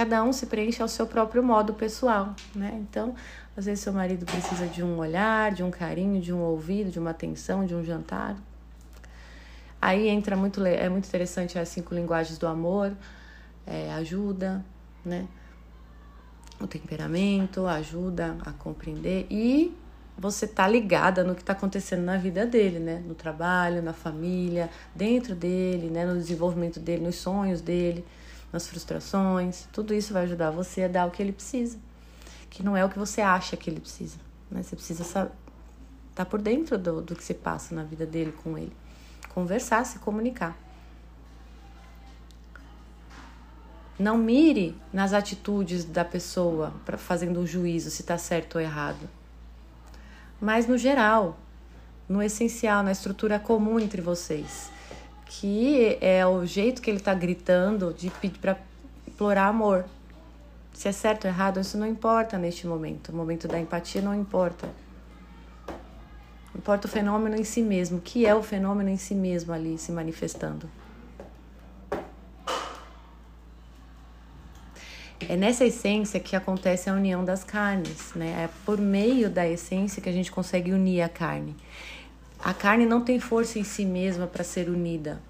Cada 0.00 0.24
um 0.24 0.32
se 0.32 0.46
preenche 0.46 0.80
ao 0.80 0.88
seu 0.88 1.06
próprio 1.06 1.42
modo 1.42 1.74
pessoal, 1.74 2.34
né? 2.54 2.72
Então, 2.80 3.14
às 3.54 3.66
vezes 3.66 3.84
seu 3.84 3.92
marido 3.92 4.24
precisa 4.24 4.66
de 4.66 4.82
um 4.82 4.96
olhar, 4.96 5.52
de 5.52 5.62
um 5.62 5.70
carinho, 5.70 6.22
de 6.22 6.32
um 6.32 6.38
ouvido, 6.38 6.90
de 6.90 6.98
uma 6.98 7.10
atenção, 7.10 7.66
de 7.66 7.74
um 7.74 7.84
jantar. 7.84 8.34
Aí 9.78 10.08
entra 10.08 10.34
muito, 10.34 10.64
é 10.64 10.88
muito 10.88 11.06
interessante 11.06 11.58
as 11.58 11.68
cinco 11.68 11.94
linguagens 11.94 12.38
do 12.38 12.46
amor, 12.46 12.96
é, 13.66 13.92
ajuda, 13.92 14.64
né? 15.04 15.28
O 16.58 16.66
temperamento 16.66 17.66
ajuda 17.66 18.38
a 18.46 18.52
compreender 18.52 19.26
e 19.30 19.76
você 20.16 20.46
tá 20.46 20.66
ligada 20.66 21.22
no 21.22 21.34
que 21.34 21.42
está 21.42 21.52
acontecendo 21.52 22.04
na 22.04 22.16
vida 22.16 22.46
dele, 22.46 22.78
né? 22.78 23.02
No 23.06 23.14
trabalho, 23.14 23.82
na 23.82 23.92
família, 23.92 24.70
dentro 24.94 25.34
dele, 25.34 25.90
né? 25.90 26.06
No 26.06 26.14
desenvolvimento 26.14 26.80
dele, 26.80 27.04
nos 27.04 27.16
sonhos 27.16 27.60
dele, 27.60 28.02
nas 28.52 28.66
frustrações. 28.66 29.66
Tudo 29.72 29.94
isso 29.94 30.12
vai 30.12 30.24
ajudar 30.24 30.50
você 30.50 30.84
a 30.84 30.88
dar 30.88 31.06
o 31.06 31.10
que 31.10 31.22
ele 31.22 31.32
precisa, 31.32 31.78
que 32.48 32.62
não 32.62 32.76
é 32.76 32.84
o 32.84 32.88
que 32.88 32.98
você 32.98 33.20
acha 33.20 33.56
que 33.56 33.70
ele 33.70 33.80
precisa, 33.80 34.18
né? 34.50 34.62
Você 34.62 34.76
precisa 34.76 35.02
estar 35.02 35.30
tá 36.14 36.24
por 36.24 36.40
dentro 36.40 36.78
do, 36.78 37.00
do 37.00 37.14
que 37.14 37.24
se 37.24 37.34
passa 37.34 37.74
na 37.74 37.84
vida 37.84 38.06
dele 38.06 38.32
com 38.32 38.58
ele 38.58 38.72
conversar, 39.30 39.84
se 39.86 39.98
comunicar. 39.98 40.56
Não 43.98 44.16
mire 44.16 44.76
nas 44.92 45.12
atitudes 45.12 45.84
da 45.84 46.04
pessoa 46.04 46.72
para 46.84 46.96
fazendo 46.96 47.40
um 47.40 47.46
juízo 47.46 47.90
se 47.90 48.02
está 48.02 48.16
certo 48.16 48.56
ou 48.56 48.60
errado. 48.60 49.08
Mas 50.40 50.66
no 50.66 50.78
geral, 50.78 51.38
no 52.08 52.22
essencial, 52.22 52.82
na 52.82 52.92
estrutura 52.92 53.38
comum 53.38 53.78
entre 53.78 54.00
vocês, 54.00 54.70
que 55.30 55.96
é 56.00 56.26
o 56.26 56.44
jeito 56.44 56.82
que 56.82 56.90
ele 56.90 56.98
está 56.98 57.14
gritando 57.14 57.94
de 57.94 58.10
pedir 58.10 58.40
para 58.40 58.58
implorar 59.06 59.46
amor. 59.46 59.84
Se 60.72 60.88
é 60.88 60.92
certo 60.92 61.26
ou 61.26 61.30
errado, 61.30 61.60
isso 61.60 61.78
não 61.78 61.86
importa 61.86 62.36
neste 62.36 62.66
momento. 62.66 63.10
O 63.10 63.14
momento 63.14 63.46
da 63.46 63.58
empatia 63.60 64.02
não 64.02 64.12
importa. 64.12 64.68
Importa 66.52 66.88
o 66.88 66.90
fenômeno 66.90 67.36
em 67.36 67.44
si 67.44 67.62
mesmo. 67.62 68.00
Que 68.00 68.26
é 68.26 68.34
o 68.34 68.42
fenômeno 68.42 68.90
em 68.90 68.96
si 68.96 69.14
mesmo 69.14 69.52
ali 69.52 69.78
se 69.78 69.92
manifestando? 69.92 70.68
É 75.28 75.36
nessa 75.36 75.64
essência 75.64 76.18
que 76.18 76.34
acontece 76.34 76.90
a 76.90 76.92
união 76.92 77.24
das 77.24 77.44
carnes, 77.44 78.12
né? 78.16 78.46
É 78.46 78.48
por 78.66 78.78
meio 78.80 79.30
da 79.30 79.46
essência 79.46 80.02
que 80.02 80.08
a 80.08 80.12
gente 80.12 80.32
consegue 80.32 80.72
unir 80.72 81.02
a 81.02 81.08
carne. 81.08 81.54
A 82.42 82.54
carne 82.54 82.86
não 82.86 83.02
tem 83.02 83.20
força 83.20 83.58
em 83.58 83.64
si 83.64 83.84
mesma 83.84 84.26
para 84.26 84.42
ser 84.42 84.70
unida, 84.70 85.20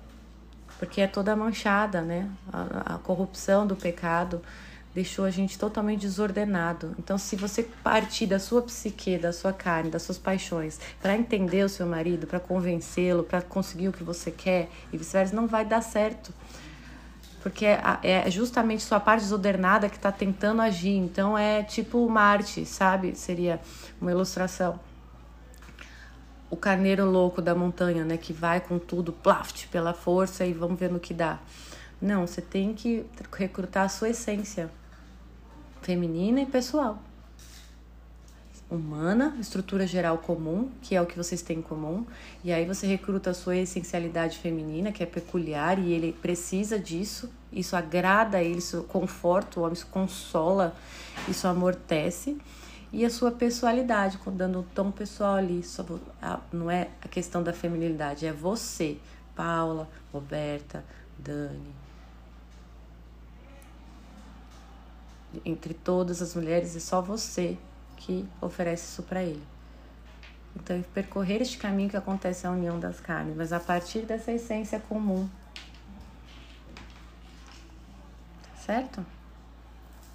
porque 0.79 1.01
é 1.01 1.09
toda 1.09 1.35
manchada, 1.35 2.01
né? 2.01 2.31
A, 2.53 2.95
a 2.95 2.99
corrupção 2.99 3.67
do 3.67 3.75
pecado 3.75 4.41
deixou 4.95 5.25
a 5.25 5.31
gente 5.31 5.59
totalmente 5.59 6.01
desordenado. 6.03 6.95
Então, 6.99 7.19
se 7.19 7.35
você 7.35 7.65
partir 7.83 8.27
da 8.27 8.39
sua 8.39 8.63
psique, 8.63 9.19
da 9.19 9.33
sua 9.33 9.53
carne, 9.53 9.91
das 9.91 10.03
suas 10.03 10.19
paixões, 10.19 10.79
para 11.01 11.17
entender 11.17 11.65
o 11.65 11.69
seu 11.69 11.87
marido, 11.87 12.27
para 12.27 12.39
convencê-lo, 12.39 13.25
para 13.25 13.43
conseguir 13.43 13.89
o 13.89 13.93
que 13.93 14.05
você 14.05 14.31
quer 14.31 14.69
e 14.93 14.97
vice-versa, 14.97 15.35
não 15.35 15.47
vai 15.47 15.65
dar 15.65 15.81
certo. 15.81 16.33
Porque 17.43 17.67
é, 17.67 17.81
é 18.03 18.31
justamente 18.31 18.83
sua 18.83 19.01
parte 19.01 19.23
desordenada 19.23 19.89
que 19.89 19.97
está 19.97 20.13
tentando 20.13 20.61
agir. 20.63 20.97
Então, 20.97 21.37
é 21.39 21.63
tipo 21.63 22.09
Marte, 22.09 22.65
sabe? 22.67 23.17
Seria 23.17 23.61
uma 24.01 24.11
ilustração. 24.11 24.79
O 26.51 26.57
carneiro 26.57 27.09
louco 27.09 27.41
da 27.41 27.55
montanha, 27.55 28.05
né? 28.05 28.17
Que 28.17 28.33
vai 28.33 28.61
com 28.61 28.79
tudo, 28.79 29.13
plaft, 29.13 29.69
pela 29.69 29.95
força 29.95 30.45
e 30.45 30.53
vamos 30.53 30.79
ver 30.79 30.91
no 30.91 30.99
que 30.99 31.15
dá. 31.15 31.39
Não, 32.03 32.27
você 32.27 32.43
tem 32.43 32.75
que 32.75 33.07
recrutar 33.33 33.85
a 33.85 33.89
sua 33.89 34.09
essência 34.09 34.71
feminina 35.83 36.41
e 36.41 36.47
pessoal. 36.47 36.99
Humana, 38.71 39.37
estrutura 39.41 39.87
geral 39.87 40.17
comum, 40.19 40.71
que 40.81 40.95
é 40.95 41.03
o 41.03 41.07
que 41.07 41.17
vocês 41.17 41.43
têm 41.43 41.59
em 41.59 41.63
comum, 41.63 42.07
e 42.45 42.53
aí 42.53 42.65
você 42.65 42.87
recruta 42.87 43.31
a 43.31 43.35
sua 43.35 43.57
essencialidade 43.57 44.39
feminina, 44.39 44.93
que 44.93 45.03
é 45.03 45.07
peculiar, 45.07 45.79
e 45.79 45.93
ele 45.93 46.13
precisa 46.13 46.79
disso, 46.79 47.29
isso 47.53 47.75
agrada 47.75 48.41
ele, 48.41 48.59
isso 48.59 48.85
conforta 48.85 49.59
o 49.59 49.65
homem, 49.65 49.73
isso 49.73 49.89
consola, 49.89 50.75
isso 51.29 51.49
amortece 51.49 52.39
e 52.93 53.05
a 53.05 53.11
sua 53.11 53.31
pessoalidade, 53.31 54.19
dando 54.33 54.61
um 54.61 54.63
tom 54.63 54.91
pessoal 54.91 55.37
ali. 55.37 55.63
Não 56.53 56.71
é 56.71 56.89
a 57.03 57.09
questão 57.09 57.43
da 57.43 57.53
feminilidade, 57.53 58.27
é 58.27 58.33
você, 58.33 58.99
Paula, 59.35 59.89
Roberta, 60.13 60.85
Dani, 61.19 61.75
entre 65.45 65.75
todas 65.75 66.21
as 66.21 66.35
mulheres 66.35 66.75
é 66.75 66.81
só 66.81 67.01
você 67.01 67.57
que 67.97 68.29
oferece 68.41 68.85
isso 68.87 69.03
para 69.03 69.23
ele. 69.23 69.43
Então, 70.57 70.83
percorrer 70.93 71.41
este 71.41 71.59
caminho 71.59 71.89
que 71.89 71.97
acontece 71.97 72.47
a 72.47 72.51
união 72.51 72.81
das 72.81 72.99
carnes, 72.99 73.37
mas 73.37 73.53
a 73.53 73.61
partir 73.61 74.01
dessa 74.01 74.33
essência 74.33 74.81
comum. 74.81 75.29
Certo? 78.67 79.07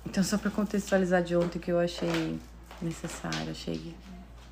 Então, 0.05 0.23
só 0.23 0.38
para 0.38 0.51
contextualizar 0.51 1.23
de 1.23 1.38
ontem 1.38 1.57
que 1.59 1.71
eu 1.71 1.79
achei 1.79 2.39
necessário, 2.81 3.51
achei 3.51 3.95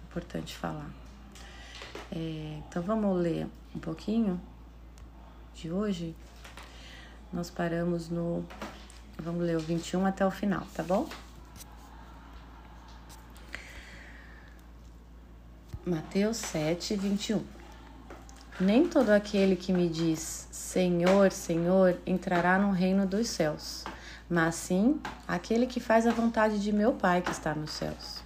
importante 0.10 0.56
falar. 0.56 0.90
É, 2.12 2.60
então, 2.68 2.82
vamos 2.82 3.22
ler 3.22 3.48
um 3.76 3.80
pouquinho 3.80 4.40
de 5.56 5.72
hoje. 5.72 6.16
Nós 7.32 7.50
paramos 7.50 8.10
no 8.10 8.46
Vamos 9.20 9.44
ler 9.44 9.56
o 9.56 9.60
21 9.60 10.06
até 10.06 10.26
o 10.26 10.32
final, 10.32 10.66
tá 10.74 10.84
bom? 10.84 11.08
Mateus 15.86 16.38
7, 16.38 16.96
21. 16.96 17.44
Nem 18.60 18.88
todo 18.88 19.10
aquele 19.12 19.56
que 19.56 19.72
me 19.72 19.88
diz 19.88 20.48
Senhor, 20.52 21.32
Senhor 21.32 21.98
entrará 22.06 22.58
no 22.58 22.72
reino 22.72 23.06
dos 23.06 23.30
céus, 23.30 23.84
mas 24.34 24.56
sim 24.56 25.00
aquele 25.28 25.68
que 25.68 25.80
faz 25.80 26.08
a 26.08 26.12
vontade 26.12 26.60
de 26.60 26.74
meu 26.74 26.94
Pai 26.94 27.22
que 27.22 27.30
está 27.30 27.54
nos 27.54 27.70
céus. 27.70 28.24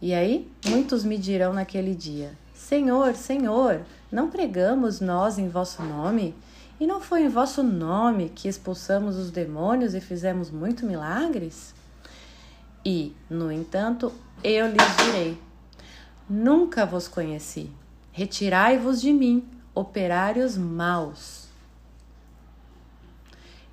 E 0.00 0.12
aí, 0.12 0.46
muitos 0.66 1.04
me 1.04 1.16
dirão 1.16 1.54
naquele 1.54 1.94
dia: 1.94 2.36
Senhor, 2.54 3.14
Senhor, 3.14 3.80
não 4.12 4.28
pregamos 4.28 5.00
nós 5.00 5.38
em 5.38 5.48
vosso 5.48 5.82
nome? 5.82 6.34
E 6.78 6.86
não 6.86 7.00
foi 7.00 7.22
em 7.22 7.30
vosso 7.30 7.62
nome 7.62 8.30
que 8.34 8.46
expulsamos 8.46 9.16
os 9.16 9.30
demônios 9.30 9.94
e 9.94 10.00
fizemos 10.02 10.50
muito 10.50 10.84
milagres? 10.84 11.74
E, 12.84 13.16
no 13.30 13.50
entanto, 13.50 14.12
eu 14.44 14.66
lhes 14.66 14.96
direi: 15.02 15.40
Nunca 16.28 16.84
vos 16.84 17.08
conheci. 17.08 17.70
Retirai-vos 18.12 19.00
de 19.00 19.14
mim, 19.14 19.48
operários 19.74 20.58
maus. 20.58 21.45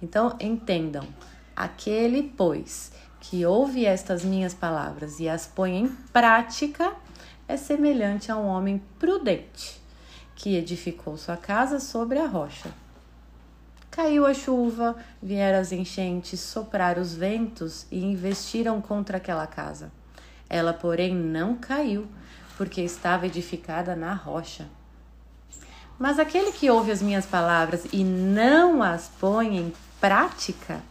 Então, 0.03 0.35
entendam: 0.37 1.07
aquele, 1.55 2.23
pois, 2.35 2.91
que 3.21 3.45
ouve 3.45 3.85
estas 3.85 4.21
minhas 4.25 4.53
palavras 4.53 5.17
e 5.21 5.29
as 5.29 5.47
põe 5.47 5.77
em 5.77 5.87
prática, 6.11 6.91
é 7.47 7.55
semelhante 7.55 8.29
a 8.29 8.35
um 8.35 8.45
homem 8.45 8.83
prudente 8.99 9.81
que 10.35 10.57
edificou 10.57 11.15
sua 11.15 11.37
casa 11.37 11.79
sobre 11.79 12.19
a 12.19 12.27
rocha. 12.27 12.69
Caiu 13.89 14.25
a 14.25 14.33
chuva, 14.33 14.97
vieram 15.21 15.59
as 15.59 15.71
enchentes, 15.71 16.41
sopraram 16.41 17.01
os 17.01 17.13
ventos 17.13 17.85
e 17.89 18.03
investiram 18.03 18.81
contra 18.81 19.17
aquela 19.17 19.47
casa. 19.47 19.89
Ela, 20.49 20.73
porém, 20.73 21.15
não 21.15 21.55
caiu, 21.55 22.07
porque 22.57 22.81
estava 22.81 23.25
edificada 23.25 23.95
na 23.95 24.13
rocha. 24.13 24.67
Mas 25.97 26.19
aquele 26.19 26.51
que 26.51 26.69
ouve 26.69 26.91
as 26.91 27.01
minhas 27.01 27.25
palavras 27.25 27.85
e 27.93 28.03
não 28.03 28.83
as 28.83 29.07
põe 29.07 29.57
em 29.57 29.73
prática 30.03 30.83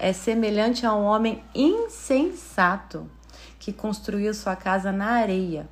é 0.00 0.12
semelhante 0.12 0.84
a 0.84 0.92
um 0.92 1.04
homem 1.04 1.44
insensato 1.54 3.08
que 3.56 3.72
construiu 3.72 4.34
sua 4.34 4.56
casa 4.56 4.90
na 4.90 5.10
areia. 5.12 5.68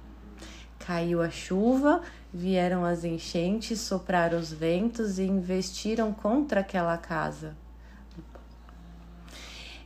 Caiu 0.79 1.21
a 1.21 1.29
chuva, 1.29 2.01
vieram 2.33 2.85
as 2.85 3.03
enchentes, 3.03 3.81
sopraram 3.81 4.39
os 4.39 4.53
ventos 4.53 5.19
e 5.19 5.25
investiram 5.25 6.13
contra 6.13 6.61
aquela 6.61 6.97
casa. 6.97 7.57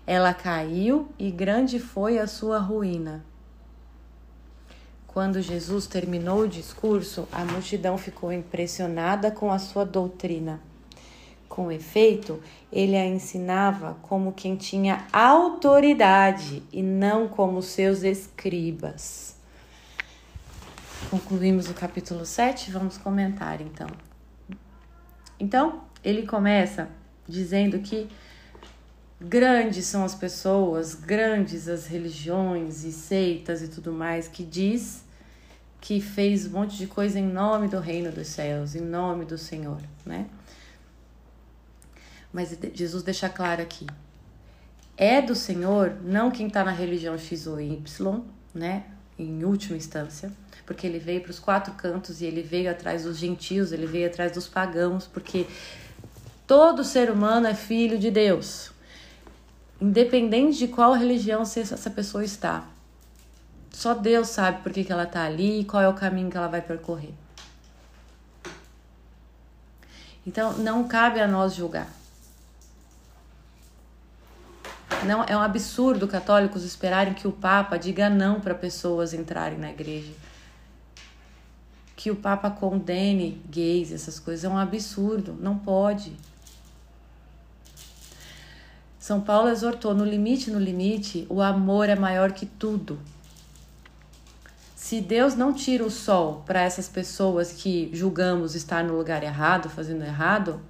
Ela 0.06 0.34
caiu 0.34 1.08
e 1.18 1.30
grande 1.30 1.78
foi 1.80 2.18
a 2.18 2.26
sua 2.26 2.58
ruína. 2.58 3.24
Quando 5.06 5.40
Jesus 5.40 5.86
terminou 5.86 6.40
o 6.40 6.48
discurso, 6.48 7.26
a 7.32 7.46
multidão 7.46 7.96
ficou 7.96 8.30
impressionada 8.30 9.30
com 9.30 9.50
a 9.50 9.58
sua 9.58 9.86
doutrina. 9.86 10.60
Com 11.50 11.72
efeito, 11.72 12.40
ele 12.72 12.96
a 12.96 13.04
ensinava 13.04 13.96
como 14.02 14.32
quem 14.32 14.54
tinha 14.54 15.04
autoridade 15.12 16.62
e 16.72 16.80
não 16.80 17.26
como 17.26 17.60
seus 17.60 18.04
escribas. 18.04 19.34
Concluímos 21.10 21.68
o 21.68 21.74
capítulo 21.74 22.24
7, 22.24 22.70
vamos 22.70 22.96
comentar 22.96 23.60
então. 23.60 23.88
Então, 25.40 25.80
ele 26.04 26.24
começa 26.24 26.88
dizendo 27.26 27.80
que 27.80 28.08
grandes 29.20 29.86
são 29.86 30.04
as 30.04 30.14
pessoas, 30.14 30.94
grandes 30.94 31.66
as 31.66 31.88
religiões 31.88 32.84
e 32.84 32.92
seitas 32.92 33.60
e 33.60 33.66
tudo 33.66 33.92
mais 33.92 34.28
que 34.28 34.44
diz 34.44 35.04
que 35.80 36.00
fez 36.00 36.46
um 36.46 36.50
monte 36.50 36.76
de 36.76 36.86
coisa 36.86 37.18
em 37.18 37.26
nome 37.26 37.66
do 37.66 37.80
reino 37.80 38.12
dos 38.12 38.28
céus, 38.28 38.76
em 38.76 38.82
nome 38.82 39.24
do 39.24 39.36
Senhor, 39.36 39.80
né? 40.06 40.26
Mas 42.32 42.56
Jesus 42.74 43.02
deixa 43.02 43.28
claro 43.28 43.62
aqui: 43.62 43.86
é 44.96 45.22
do 45.22 45.34
Senhor, 45.34 45.96
não 46.02 46.30
quem 46.30 46.46
está 46.46 46.62
na 46.62 46.70
religião 46.70 47.16
X 47.16 47.46
ou 47.46 47.60
Y, 47.60 48.22
né? 48.54 48.84
Em 49.18 49.44
última 49.44 49.76
instância, 49.76 50.30
porque 50.66 50.86
ele 50.86 50.98
veio 50.98 51.20
para 51.22 51.30
os 51.30 51.38
quatro 51.38 51.72
cantos 51.74 52.20
e 52.20 52.26
ele 52.26 52.42
veio 52.42 52.70
atrás 52.70 53.04
dos 53.04 53.16
gentios, 53.16 53.72
ele 53.72 53.86
veio 53.86 54.06
atrás 54.06 54.32
dos 54.32 54.46
pagãos, 54.46 55.06
porque 55.06 55.46
todo 56.46 56.84
ser 56.84 57.10
humano 57.10 57.46
é 57.46 57.54
filho 57.54 57.98
de 57.98 58.10
Deus, 58.10 58.72
independente 59.80 60.58
de 60.58 60.68
qual 60.68 60.92
religião 60.92 61.42
essa 61.42 61.90
pessoa 61.90 62.24
está. 62.24 62.66
Só 63.70 63.94
Deus 63.94 64.28
sabe 64.28 64.62
por 64.62 64.72
que, 64.72 64.84
que 64.84 64.92
ela 64.92 65.04
está 65.04 65.24
ali 65.24 65.60
e 65.60 65.64
qual 65.64 65.82
é 65.82 65.88
o 65.88 65.94
caminho 65.94 66.30
que 66.30 66.36
ela 66.36 66.48
vai 66.48 66.60
percorrer. 66.60 67.14
Então, 70.26 70.52
não 70.58 70.86
cabe 70.86 71.20
a 71.20 71.26
nós 71.26 71.54
julgar. 71.54 71.99
Não, 75.05 75.24
é 75.24 75.37
um 75.37 75.40
absurdo 75.40 76.07
católicos 76.07 76.64
esperarem 76.64 77.14
que 77.14 77.26
o 77.26 77.33
Papa 77.33 77.79
diga 77.79 78.11
não 78.11 78.40
para 78.40 78.55
pessoas 78.55 79.14
entrarem 79.14 79.59
na 79.59 79.70
igreja. 79.70 80.12
Que 81.96 82.11
o 82.11 82.16
Papa 82.16 82.50
condene 82.50 83.40
gays, 83.48 83.92
essas 83.92 84.18
coisas. 84.18 84.44
É 84.44 84.48
um 84.48 84.59
absurdo. 84.59 85.37
Não 85.40 85.57
pode. 85.59 86.16
São 88.98 89.20
Paulo 89.20 89.48
exortou: 89.48 89.94
no 89.94 90.05
limite, 90.05 90.50
no 90.50 90.59
limite, 90.59 91.26
o 91.31 91.40
amor 91.40 91.88
é 91.88 91.96
maior 91.96 92.33
que 92.33 92.44
tudo. 92.44 92.98
Se 94.76 95.00
Deus 95.00 95.35
não 95.35 95.53
tira 95.53 95.85
o 95.85 95.90
sol 95.90 96.42
para 96.46 96.62
essas 96.62 96.88
pessoas 96.88 97.53
que 97.53 97.90
julgamos 97.92 98.55
estar 98.55 98.83
no 98.85 98.96
lugar 98.96 99.22
errado, 99.22 99.70
fazendo 99.70 100.05
errado, 100.05 100.61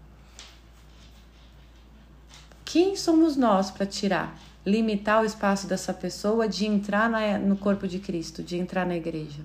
quem 2.70 2.94
somos 2.94 3.36
nós 3.36 3.68
para 3.68 3.84
tirar, 3.84 4.40
limitar 4.64 5.20
o 5.22 5.24
espaço 5.24 5.66
dessa 5.66 5.92
pessoa 5.92 6.48
de 6.48 6.66
entrar 6.66 7.10
na, 7.10 7.36
no 7.36 7.56
corpo 7.56 7.88
de 7.88 7.98
Cristo, 7.98 8.44
de 8.44 8.56
entrar 8.58 8.86
na 8.86 8.96
igreja? 8.96 9.44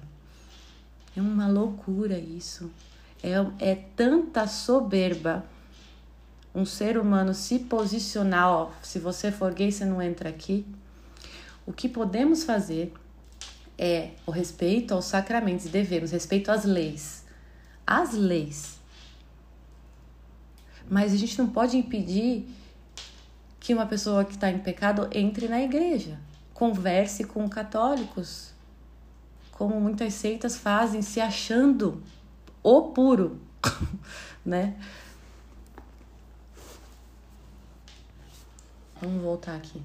É 1.18 1.22
uma 1.22 1.48
loucura 1.48 2.20
isso. 2.20 2.70
É, 3.24 3.72
é 3.72 3.76
tanta 3.96 4.46
soberba 4.46 5.44
um 6.54 6.66
ser 6.66 7.00
humano 7.00 7.34
se 7.34 7.58
posicionar, 7.58 8.48
ó, 8.48 8.72
se 8.84 9.00
você 9.00 9.32
for 9.32 9.52
gay, 9.56 9.72
você 9.72 9.86
não 9.86 10.00
entra 10.00 10.30
aqui. 10.30 10.64
O 11.66 11.74
que 11.74 11.90
podemos 11.90 12.44
fazer 12.44 12.94
é 13.76 14.12
o 14.28 14.30
respeito 14.30 14.94
aos 14.94 15.06
sacramentos, 15.06 15.66
devemos 15.66 16.12
respeito 16.12 16.52
às 16.52 16.64
leis. 16.64 17.26
As 17.88 18.14
leis. 18.14 18.80
Mas 20.88 21.12
a 21.12 21.18
gente 21.18 21.40
não 21.40 21.48
pode 21.48 21.76
impedir 21.76 22.48
que 23.66 23.74
uma 23.74 23.88
pessoa 23.88 24.24
que 24.24 24.34
está 24.34 24.52
em 24.52 24.60
pecado 24.60 25.10
entre 25.12 25.48
na 25.48 25.60
igreja, 25.60 26.20
converse 26.54 27.24
com 27.24 27.50
católicos, 27.50 28.54
como 29.52 29.82
muitas 29.82 30.14
seitas 30.14 30.56
fazem, 30.56 31.02
se 31.02 31.20
achando 31.20 32.04
o 32.62 32.90
puro, 32.92 33.42
né? 34.46 34.76
Vamos 39.02 39.24
voltar 39.24 39.56
aqui. 39.56 39.82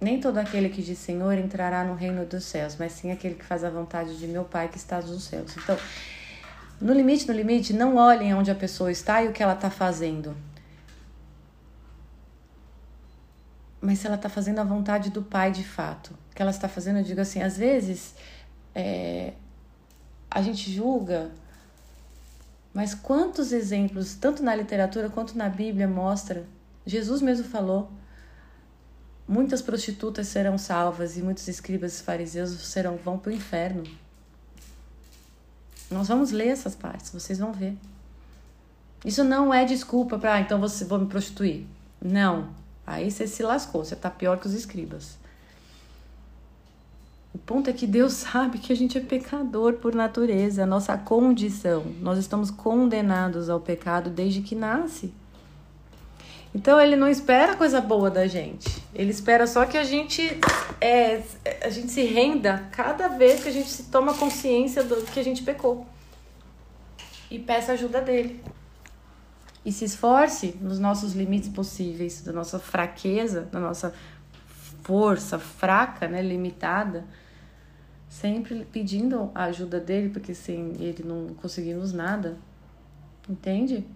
Nem 0.00 0.18
todo 0.18 0.38
aquele 0.38 0.68
que 0.68 0.82
diz 0.82 0.98
Senhor 0.98 1.38
entrará 1.38 1.84
no 1.84 1.94
reino 1.94 2.26
dos 2.26 2.42
céus, 2.42 2.74
mas 2.76 2.90
sim 2.90 3.12
aquele 3.12 3.36
que 3.36 3.44
faz 3.44 3.62
a 3.62 3.70
vontade 3.70 4.18
de 4.18 4.26
meu 4.26 4.42
Pai 4.42 4.66
que 4.66 4.78
está 4.78 5.00
nos 5.00 5.22
céus. 5.22 5.56
Então, 5.56 5.78
no 6.80 6.92
limite, 6.94 7.28
no 7.28 7.34
limite, 7.34 7.72
não 7.72 7.96
olhem 7.96 8.34
onde 8.34 8.50
a 8.50 8.54
pessoa 8.54 8.90
está 8.90 9.22
e 9.22 9.28
o 9.28 9.32
que 9.32 9.42
ela 9.42 9.52
está 9.52 9.70
fazendo. 9.70 10.34
Mas 13.80 13.98
se 13.98 14.06
ela 14.06 14.16
está 14.16 14.28
fazendo 14.28 14.60
a 14.60 14.64
vontade 14.64 15.10
do 15.10 15.22
Pai 15.22 15.52
de 15.52 15.64
fato. 15.64 16.14
O 16.30 16.34
que 16.34 16.40
ela 16.40 16.50
está 16.50 16.68
fazendo, 16.68 16.98
eu 16.98 17.04
digo 17.04 17.20
assim, 17.20 17.42
às 17.42 17.56
vezes 17.56 18.14
é, 18.74 19.34
a 20.30 20.40
gente 20.40 20.70
julga, 20.70 21.30
mas 22.72 22.94
quantos 22.94 23.52
exemplos, 23.52 24.14
tanto 24.14 24.42
na 24.42 24.54
literatura 24.54 25.10
quanto 25.10 25.36
na 25.36 25.48
Bíblia, 25.48 25.88
mostra? 25.88 26.46
Jesus 26.86 27.20
mesmo 27.20 27.44
falou. 27.44 27.90
Muitas 29.26 29.60
prostitutas 29.60 30.28
serão 30.28 30.56
salvas 30.56 31.16
e 31.16 31.22
muitos 31.22 31.46
escribas 31.46 32.00
e 32.00 32.02
fariseus 32.02 32.50
serão 32.66 32.96
vão 32.96 33.18
para 33.18 33.30
o 33.30 33.34
inferno. 33.34 33.84
Nós 35.90 36.08
vamos 36.08 36.30
ler 36.30 36.48
essas 36.48 36.74
partes, 36.76 37.10
vocês 37.10 37.38
vão 37.38 37.52
ver. 37.52 37.76
Isso 39.04 39.24
não 39.24 39.52
é 39.52 39.64
desculpa 39.64 40.18
para, 40.18 40.34
ah, 40.34 40.40
então 40.40 40.60
você 40.60 40.84
vou 40.84 40.98
me 40.98 41.06
prostituir. 41.06 41.66
Não. 42.00 42.48
Aí 42.86 43.10
você 43.10 43.26
se 43.26 43.42
lascou, 43.42 43.84
você 43.84 43.96
tá 43.96 44.10
pior 44.10 44.38
que 44.38 44.46
os 44.46 44.54
escribas. 44.54 45.18
O 47.32 47.38
ponto 47.38 47.70
é 47.70 47.72
que 47.72 47.86
Deus 47.86 48.12
sabe 48.32 48.58
que 48.58 48.72
a 48.72 48.76
gente 48.76 48.98
é 48.98 49.00
pecador 49.00 49.74
por 49.74 49.94
natureza, 49.94 50.62
a 50.62 50.66
nossa 50.66 50.96
condição. 50.96 51.84
Nós 52.00 52.18
estamos 52.18 52.50
condenados 52.50 53.48
ao 53.48 53.60
pecado 53.60 54.10
desde 54.10 54.42
que 54.42 54.54
nasce. 54.54 55.12
Então 56.54 56.80
ele 56.80 56.96
não 56.96 57.08
espera 57.08 57.54
coisa 57.54 57.80
boa 57.80 58.10
da 58.10 58.26
gente. 58.26 58.82
Ele 58.92 59.10
espera 59.10 59.46
só 59.46 59.64
que 59.64 59.78
a 59.78 59.84
gente 59.84 60.22
é, 60.80 61.22
a 61.62 61.70
gente 61.70 61.90
se 61.92 62.02
renda 62.02 62.68
cada 62.72 63.08
vez 63.08 63.42
que 63.42 63.48
a 63.48 63.52
gente 63.52 63.68
se 63.68 63.84
toma 63.84 64.14
consciência 64.14 64.82
do 64.82 64.96
que 65.02 65.20
a 65.20 65.24
gente 65.24 65.42
pecou. 65.42 65.86
E 67.30 67.38
peça 67.38 67.72
ajuda 67.72 68.00
dele. 68.00 68.42
E 69.64 69.70
se 69.70 69.84
esforce 69.84 70.56
nos 70.60 70.78
nossos 70.78 71.12
limites 71.12 71.48
possíveis, 71.48 72.22
da 72.22 72.32
nossa 72.32 72.58
fraqueza, 72.58 73.42
da 73.42 73.60
nossa 73.60 73.94
força 74.82 75.38
fraca, 75.38 76.08
né, 76.08 76.22
limitada, 76.22 77.04
sempre 78.08 78.66
pedindo 78.72 79.30
a 79.34 79.44
ajuda 79.44 79.78
dele, 79.78 80.08
porque 80.08 80.34
sem 80.34 80.74
ele 80.80 81.04
não 81.04 81.34
conseguimos 81.34 81.92
nada. 81.92 82.38
Entende? 83.28 83.86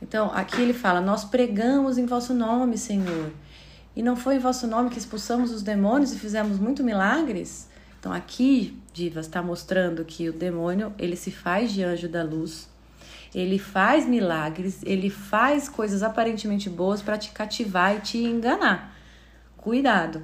Então, 0.00 0.30
aqui 0.32 0.60
ele 0.60 0.72
fala: 0.72 1.00
Nós 1.00 1.24
pregamos 1.24 1.98
em 1.98 2.06
vosso 2.06 2.34
nome, 2.34 2.76
Senhor. 2.76 3.32
E 3.94 4.02
não 4.02 4.14
foi 4.14 4.36
em 4.36 4.38
vosso 4.38 4.66
nome 4.66 4.90
que 4.90 4.98
expulsamos 4.98 5.50
os 5.50 5.62
demônios 5.62 6.12
e 6.12 6.18
fizemos 6.18 6.58
muito 6.58 6.84
milagres? 6.84 7.68
Então, 7.98 8.12
aqui, 8.12 8.78
Divas, 8.92 9.26
está 9.26 9.42
mostrando 9.42 10.04
que 10.04 10.28
o 10.28 10.32
demônio 10.32 10.94
ele 10.98 11.16
se 11.16 11.30
faz 11.30 11.72
de 11.72 11.82
anjo 11.82 12.08
da 12.08 12.22
luz, 12.22 12.68
ele 13.34 13.58
faz 13.58 14.06
milagres, 14.06 14.82
ele 14.84 15.10
faz 15.10 15.68
coisas 15.68 16.02
aparentemente 16.02 16.68
boas 16.68 17.00
para 17.02 17.16
te 17.18 17.30
cativar 17.30 17.96
e 17.96 18.00
te 18.00 18.18
enganar. 18.18 18.94
Cuidado. 19.56 20.22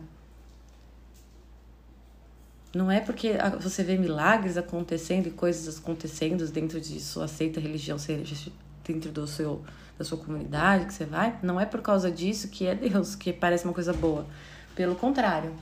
Não 2.75 2.91
é 2.91 3.01
porque 3.01 3.35
você 3.61 3.83
vê 3.83 3.99
milagres 3.99 4.57
acontecendo 4.57 5.27
e 5.27 5.31
coisas 5.31 5.79
acontecendo 5.79 6.47
dentro 6.49 6.81
de 6.81 7.01
sua 7.01 7.29
seita, 7.29 7.61
religião, 7.61 7.99
seja 7.99 8.51
dentro 8.85 9.11
do 9.11 9.27
seu 9.27 9.62
da 9.99 10.05
sua 10.05 10.18
comunidade 10.18 10.87
que 10.87 10.95
você 10.95 11.05
vai, 11.05 11.38
não 11.42 11.61
é 11.61 11.66
por 11.66 11.81
causa 11.81 12.11
disso 12.11 12.49
que 12.49 12.66
é 12.66 12.75
Deus, 12.75 13.14
que 13.14 13.33
parece 13.33 13.64
uma 13.64 13.75
coisa 13.75 13.92
boa. 13.92 14.27
Pelo 14.75 14.95
contrário. 14.95 15.55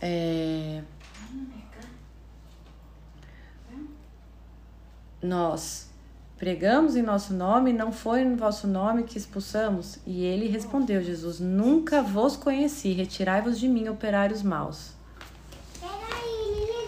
É... 0.00 0.82
Nós 5.22 5.88
pregamos 6.36 6.94
em 6.94 7.02
nosso 7.02 7.32
nome, 7.32 7.72
não 7.72 7.90
foi 7.90 8.20
em 8.20 8.36
vosso 8.36 8.68
nome 8.68 9.04
que 9.04 9.16
expulsamos? 9.16 9.98
E 10.06 10.22
ele 10.22 10.46
respondeu, 10.46 11.02
Jesus, 11.02 11.40
nunca 11.40 12.02
vos 12.02 12.36
conheci, 12.36 12.92
retirai-vos 12.92 13.58
de 13.58 13.66
mim, 13.66 13.88
operários 13.88 14.42
maus. 14.42 14.92
Peraí, 15.80 16.62
ele 16.62 16.86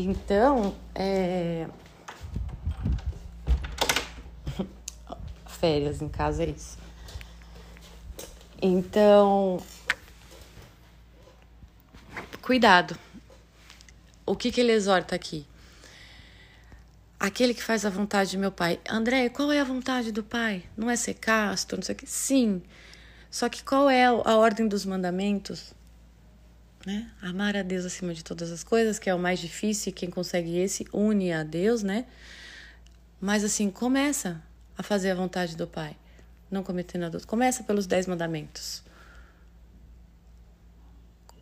Então, 0.00 0.76
é... 0.94 1.66
férias 5.46 6.00
em 6.00 6.08
casa 6.08 6.44
é 6.44 6.50
isso. 6.50 6.78
Então, 8.62 9.60
cuidado. 12.40 12.96
O 14.24 14.36
que, 14.36 14.52
que 14.52 14.60
ele 14.60 14.70
exorta 14.70 15.16
aqui? 15.16 15.44
Aquele 17.18 17.52
que 17.52 17.62
faz 17.62 17.84
a 17.84 17.90
vontade 17.90 18.30
de 18.30 18.38
meu 18.38 18.52
pai. 18.52 18.78
André, 18.88 19.28
qual 19.28 19.50
é 19.50 19.60
a 19.60 19.64
vontade 19.64 20.12
do 20.12 20.22
pai? 20.22 20.62
Não 20.76 20.88
é 20.88 20.94
ser 20.94 21.14
casto, 21.14 21.74
não 21.74 21.82
sei 21.82 21.96
o 21.96 21.98
que. 21.98 22.06
Sim. 22.06 22.62
Só 23.28 23.48
que 23.48 23.64
qual 23.64 23.90
é 23.90 24.04
a 24.04 24.36
ordem 24.36 24.68
dos 24.68 24.84
mandamentos? 24.84 25.74
Né? 26.86 27.10
Amar 27.20 27.56
a 27.56 27.62
Deus 27.62 27.84
acima 27.84 28.14
de 28.14 28.22
todas 28.22 28.50
as 28.50 28.62
coisas, 28.62 28.98
que 28.98 29.10
é 29.10 29.14
o 29.14 29.18
mais 29.18 29.38
difícil, 29.40 29.90
e 29.90 29.92
quem 29.92 30.08
consegue 30.08 30.58
esse 30.58 30.86
une 30.92 31.32
a 31.32 31.42
Deus, 31.42 31.82
né? 31.82 32.06
Mas 33.20 33.42
assim, 33.42 33.68
começa 33.68 34.40
a 34.76 34.82
fazer 34.82 35.10
a 35.10 35.14
vontade 35.14 35.56
do 35.56 35.66
Pai, 35.66 35.96
não 36.50 36.62
cometendo 36.62 37.04
adulto. 37.04 37.26
Começa 37.26 37.64
pelos 37.64 37.86
dez 37.86 38.06
mandamentos. 38.06 38.82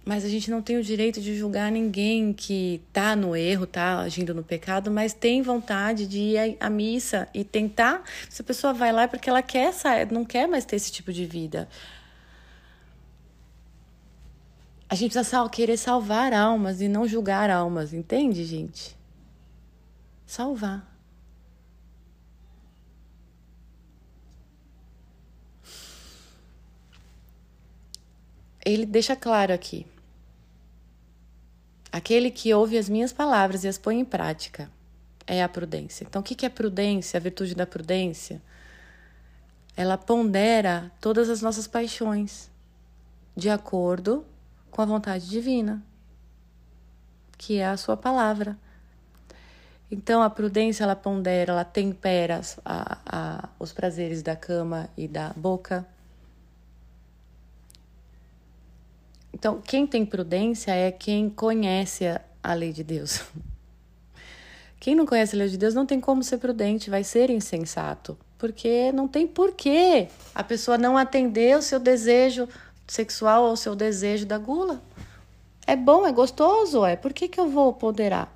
Mas 0.09 0.25
a 0.25 0.29
gente 0.29 0.51
não 0.53 0.62
tem 0.62 0.79
o 0.79 0.85
direito 0.85 1.20
de 1.20 1.37
julgar 1.37 1.70
ninguém 1.70 2.33
que 2.33 2.81
tá 2.92 3.16
no 3.16 3.35
erro, 3.35 3.66
tá 3.66 3.99
agindo 3.99 4.33
no 4.33 4.42
pecado, 4.42 4.88
mas 4.88 5.12
tem 5.12 5.42
vontade 5.42 6.07
de 6.07 6.18
ir 6.18 6.57
à 6.61 6.70
missa 6.70 7.29
e 7.35 7.42
tentar. 7.42 8.05
Se 8.31 8.40
a 8.40 8.44
pessoa 8.44 8.72
vai 8.72 8.92
lá 8.92 9.03
é 9.03 9.07
porque 9.09 9.29
ela 9.29 9.42
quer, 9.42 9.72
não 10.12 10.25
quer 10.25 10.46
mais 10.46 10.64
ter 10.64 10.77
esse 10.77 10.92
tipo 10.92 11.12
de 11.12 11.27
vida. 11.27 11.68
A 14.88 14.94
gente 14.94 15.12
precisa 15.12 15.49
querer 15.49 15.77
salvar 15.77 16.33
almas 16.33 16.81
e 16.81 16.88
não 16.88 17.09
julgar 17.09 17.51
almas, 17.51 17.92
entende, 17.92 18.44
gente? 18.44 18.96
Salvar. 20.25 20.96
ele 28.66 28.85
deixa 28.85 29.14
claro 29.14 29.53
aqui. 29.55 29.87
Aquele 31.92 32.33
que 32.33 32.53
ouve 32.53 32.77
as 32.77 32.88
minhas 32.88 33.12
palavras 33.12 33.62
e 33.62 33.68
as 33.68 33.79
põe 33.79 34.01
em 34.01 34.05
prática 34.05 34.68
é 35.25 35.40
a 35.40 35.49
prudência. 35.49 36.05
Então, 36.05 36.20
o 36.20 36.25
que 36.25 36.44
é 36.44 36.49
prudência? 36.49 37.16
A 37.16 37.20
virtude 37.20 37.55
da 37.55 37.64
prudência? 37.64 38.42
Ela 39.77 39.96
pondera 39.96 40.90
todas 41.01 41.31
as 41.31 41.40
nossas 41.40 41.68
paixões 41.68 42.51
de 43.37 43.49
acordo 43.49 44.27
com 44.76 44.82
a 44.82 44.84
vontade 44.84 45.26
divina, 45.26 45.82
que 47.38 47.56
é 47.56 47.66
a 47.66 47.78
sua 47.78 47.96
palavra. 47.96 48.58
Então, 49.90 50.22
a 50.22 50.28
prudência, 50.28 50.84
ela 50.84 50.94
pondera, 50.94 51.52
ela 51.52 51.64
tempera 51.64 52.42
a, 52.62 52.98
a, 53.06 53.48
os 53.58 53.72
prazeres 53.72 54.22
da 54.22 54.36
cama 54.36 54.90
e 54.94 55.08
da 55.08 55.32
boca 55.34 55.86
Então, 59.32 59.60
quem 59.60 59.86
tem 59.86 60.06
prudência 60.06 60.72
é 60.72 60.90
quem 60.90 61.28
conhece 61.28 62.06
a, 62.06 62.22
a 62.42 62.54
lei 62.54 62.72
de 62.72 62.82
Deus. 62.82 63.22
Quem 64.80 64.94
não 64.94 65.04
conhece 65.04 65.34
a 65.34 65.38
lei 65.38 65.48
de 65.48 65.58
Deus 65.58 65.74
não 65.74 65.84
tem 65.84 66.00
como 66.00 66.22
ser 66.22 66.38
prudente, 66.38 66.88
vai 66.90 67.02
ser 67.02 67.28
insensato, 67.28 68.16
porque 68.38 68.92
não 68.92 69.08
tem 69.08 69.26
porquê 69.26 70.08
a 70.34 70.44
pessoa 70.44 70.78
não 70.78 70.96
atender 70.96 71.56
o 71.56 71.62
seu 71.62 71.80
desejo 71.80 72.48
sexual 72.87 73.44
ou 73.44 73.53
o 73.53 73.57
seu 73.57 73.75
desejo 73.75 74.27
da 74.27 74.38
gula. 74.38 74.83
É 75.66 75.75
bom, 75.75 76.07
é 76.07 76.12
gostoso, 76.12 76.85
é. 76.85 76.96
Por 76.96 77.12
que, 77.12 77.29
que 77.29 77.40
eu 77.40 77.51
vou 77.51 77.72
ponderar? 77.72 78.33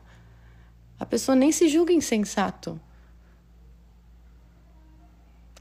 A 0.98 1.06
pessoa 1.06 1.36
nem 1.36 1.52
se 1.52 1.68
julga 1.68 1.92
insensato. 1.92 2.78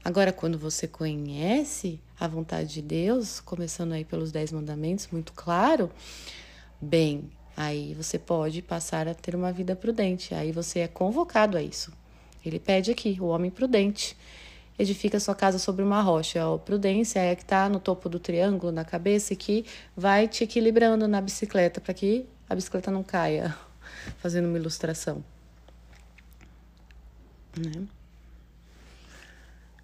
Agora, 0.04 0.32
quando 0.32 0.58
você 0.58 0.88
conhece 0.88 2.00
a 2.18 2.26
vontade 2.26 2.72
de 2.74 2.82
Deus, 2.82 3.38
começando 3.38 3.92
aí 3.92 4.04
pelos 4.04 4.32
Dez 4.32 4.50
Mandamentos, 4.50 5.08
muito 5.12 5.32
claro, 5.32 5.90
bem, 6.80 7.30
aí 7.56 7.94
você 7.94 8.18
pode 8.18 8.62
passar 8.62 9.06
a 9.06 9.14
ter 9.14 9.36
uma 9.36 9.52
vida 9.52 9.76
prudente. 9.76 10.34
Aí 10.34 10.52
você 10.52 10.80
é 10.80 10.88
convocado 10.88 11.56
a 11.56 11.62
isso. 11.62 11.92
Ele 12.44 12.58
pede 12.58 12.90
aqui, 12.90 13.18
o 13.20 13.26
homem 13.26 13.50
prudente. 13.50 14.16
Edifica 14.80 15.20
sua 15.20 15.34
casa 15.34 15.58
sobre 15.58 15.82
uma 15.82 16.00
rocha. 16.00 16.42
A 16.42 16.58
prudência 16.58 17.20
é 17.20 17.32
a 17.32 17.36
que 17.36 17.42
está 17.42 17.68
no 17.68 17.78
topo 17.78 18.08
do 18.08 18.18
triângulo, 18.18 18.72
na 18.72 18.82
cabeça, 18.82 19.34
e 19.34 19.36
que 19.36 19.66
vai 19.94 20.26
te 20.26 20.42
equilibrando 20.42 21.06
na 21.06 21.20
bicicleta 21.20 21.82
para 21.82 21.92
que 21.92 22.24
a 22.48 22.54
bicicleta 22.54 22.90
não 22.90 23.02
caia, 23.02 23.54
fazendo 24.16 24.48
uma 24.48 24.56
ilustração. 24.56 25.22
Né? 27.54 27.82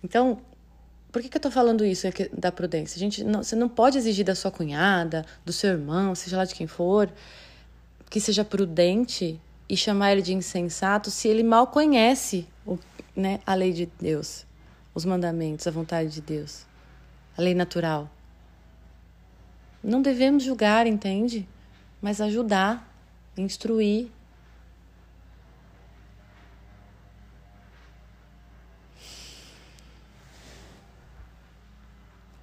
Então, 0.02 0.40
por 1.12 1.20
que, 1.20 1.28
que 1.28 1.36
eu 1.36 1.42
tô 1.42 1.50
falando 1.50 1.84
isso 1.84 2.06
da 2.32 2.50
prudência? 2.50 2.98
Gente, 2.98 3.22
não, 3.22 3.42
você 3.42 3.54
não 3.54 3.68
pode 3.68 3.98
exigir 3.98 4.24
da 4.24 4.34
sua 4.34 4.50
cunhada, 4.50 5.26
do 5.44 5.52
seu 5.52 5.72
irmão, 5.72 6.14
seja 6.14 6.38
lá 6.38 6.46
de 6.46 6.54
quem 6.54 6.66
for, 6.66 7.12
que 8.08 8.18
seja 8.18 8.46
prudente 8.46 9.38
e 9.68 9.76
chamar 9.76 10.12
ele 10.12 10.22
de 10.22 10.32
insensato 10.32 11.10
se 11.10 11.28
ele 11.28 11.42
mal 11.42 11.66
conhece 11.66 12.46
o, 12.64 12.78
né, 13.14 13.40
a 13.44 13.54
lei 13.54 13.74
de 13.74 13.84
Deus, 14.00 14.45
os 14.96 15.04
mandamentos, 15.04 15.66
a 15.66 15.70
vontade 15.70 16.08
de 16.08 16.22
Deus, 16.22 16.64
a 17.36 17.42
lei 17.42 17.54
natural. 17.54 18.10
Não 19.84 20.00
devemos 20.00 20.42
julgar, 20.42 20.86
entende? 20.86 21.46
Mas 22.00 22.18
ajudar, 22.18 22.90
instruir, 23.36 24.08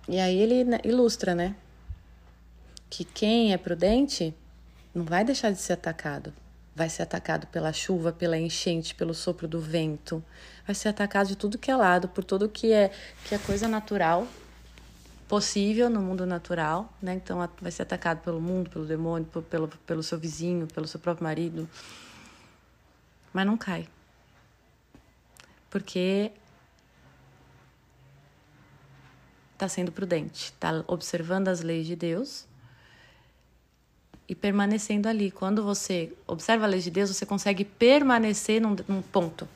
E 0.05 0.19
aí 0.19 0.37
ele 0.37 0.65
ilustra, 0.83 1.33
né? 1.33 1.55
Que 2.89 3.05
quem 3.05 3.53
é 3.53 3.57
prudente 3.57 4.35
não 4.93 5.05
vai 5.05 5.23
deixar 5.23 5.49
de 5.49 5.57
ser 5.57 5.73
atacado. 5.73 6.33
Vai 6.75 6.89
ser 6.89 7.03
atacado 7.03 7.45
pela 7.47 7.71
chuva, 7.71 8.11
pela 8.11 8.37
enchente, 8.37 8.95
pelo 8.95 9.13
sopro 9.13 9.47
do 9.47 9.59
vento. 9.59 10.23
Vai 10.65 10.73
ser 10.73 10.89
atacado 10.89 11.27
de 11.27 11.35
tudo 11.35 11.57
que 11.57 11.69
é 11.69 11.75
lado, 11.75 12.07
por 12.07 12.23
tudo 12.23 12.49
que 12.49 12.71
é, 12.71 12.91
que 13.25 13.35
é 13.35 13.37
coisa 13.37 13.67
natural, 13.67 14.27
possível 15.27 15.89
no 15.89 16.01
mundo 16.01 16.25
natural, 16.25 16.91
né? 17.01 17.13
Então 17.13 17.47
vai 17.61 17.71
ser 17.71 17.83
atacado 17.83 18.21
pelo 18.21 18.41
mundo, 18.41 18.69
pelo 18.69 18.85
demônio, 18.85 19.27
pelo, 19.49 19.67
pelo 19.67 20.01
seu 20.01 20.17
vizinho, 20.17 20.67
pelo 20.67 20.87
seu 20.87 20.99
próprio 20.99 21.23
marido. 21.23 21.69
Mas 23.31 23.45
não 23.45 23.57
cai. 23.57 23.87
Porque 25.69 26.31
está 29.53 29.67
sendo 29.67 29.91
prudente, 29.91 30.45
está 30.45 30.83
observando 30.87 31.47
as 31.47 31.61
leis 31.61 31.85
de 31.85 31.95
Deus 31.95 32.47
e 34.27 34.35
permanecendo 34.35 35.07
ali. 35.07 35.31
Quando 35.31 35.63
você 35.63 36.11
observa 36.27 36.65
a 36.65 36.67
lei 36.67 36.79
de 36.79 36.91
Deus, 36.91 37.09
você 37.09 37.25
consegue 37.25 37.63
permanecer 37.63 38.61
num, 38.61 38.75
num 38.87 39.01
ponto. 39.01 39.47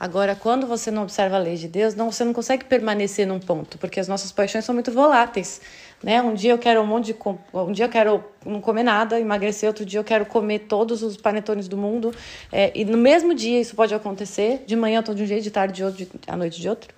Agora, 0.00 0.34
quando 0.34 0.66
você 0.66 0.90
não 0.90 1.02
observa 1.02 1.36
a 1.36 1.38
lei 1.38 1.56
de 1.56 1.68
Deus, 1.68 1.94
não, 1.94 2.10
você 2.10 2.24
não 2.24 2.32
consegue 2.32 2.64
permanecer 2.64 3.26
num 3.26 3.38
ponto, 3.38 3.76
porque 3.76 4.00
as 4.00 4.08
nossas 4.08 4.32
paixões 4.32 4.64
são 4.64 4.74
muito 4.74 4.90
voláteis, 4.90 5.60
né? 6.02 6.22
Um 6.22 6.32
dia 6.32 6.52
eu 6.52 6.58
quero 6.58 6.80
um 6.80 6.86
monte 6.86 7.12
de 7.12 7.16
um 7.52 7.70
dia 7.70 7.84
eu 7.84 7.88
quero 7.90 8.24
não 8.46 8.62
comer 8.62 8.82
nada, 8.82 9.20
emagrecer, 9.20 9.68
outro 9.68 9.84
dia 9.84 10.00
eu 10.00 10.04
quero 10.04 10.24
comer 10.24 10.60
todos 10.60 11.02
os 11.02 11.18
panetones 11.18 11.68
do 11.68 11.76
mundo, 11.76 12.14
é, 12.50 12.72
e 12.74 12.82
no 12.82 12.96
mesmo 12.96 13.34
dia 13.34 13.60
isso 13.60 13.76
pode 13.76 13.94
acontecer. 13.94 14.64
De 14.66 14.74
manhã 14.74 15.00
eu 15.00 15.02
tô 15.02 15.12
de 15.12 15.22
um 15.22 15.26
jeito, 15.26 15.42
de 15.42 15.50
tarde 15.50 15.74
de 15.74 15.84
outro, 15.84 16.06
à 16.26 16.34
noite 16.34 16.58
de 16.58 16.66
outro. 16.66 16.94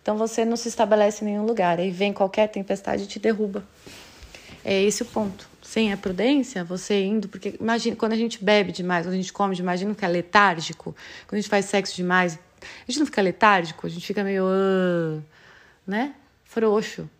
Então 0.00 0.16
você 0.16 0.46
não 0.46 0.56
se 0.56 0.68
estabelece 0.68 1.24
em 1.24 1.28
nenhum 1.28 1.44
lugar. 1.44 1.78
Aí 1.78 1.90
vem 1.90 2.12
qualquer 2.12 2.48
tempestade 2.48 3.02
e 3.02 3.06
te 3.06 3.18
derruba. 3.18 3.62
É 4.64 4.80
esse 4.82 5.02
o 5.02 5.06
ponto. 5.06 5.46
Sem 5.74 5.92
a 5.92 5.96
prudência, 5.96 6.62
você 6.62 7.02
indo, 7.02 7.26
porque 7.26 7.56
imagina, 7.60 7.96
quando 7.96 8.12
a 8.12 8.16
gente 8.16 8.44
bebe 8.44 8.70
demais, 8.70 9.04
quando 9.04 9.14
a 9.14 9.16
gente 9.16 9.32
come 9.32 9.56
demais, 9.56 9.80
a 9.80 9.80
gente 9.80 9.88
não 9.88 9.94
fica 9.96 10.06
letárgico, 10.06 10.94
quando 11.26 11.32
a 11.32 11.40
gente 11.40 11.48
faz 11.50 11.64
sexo 11.64 11.96
demais, 11.96 12.38
a 12.62 12.88
gente 12.88 13.00
não 13.00 13.06
fica 13.06 13.20
letárgico, 13.20 13.84
a 13.84 13.90
gente 13.90 14.06
fica 14.06 14.22
meio, 14.22 14.44
uh, 14.44 15.20
né? 15.84 16.14
Frouxo. 16.44 17.10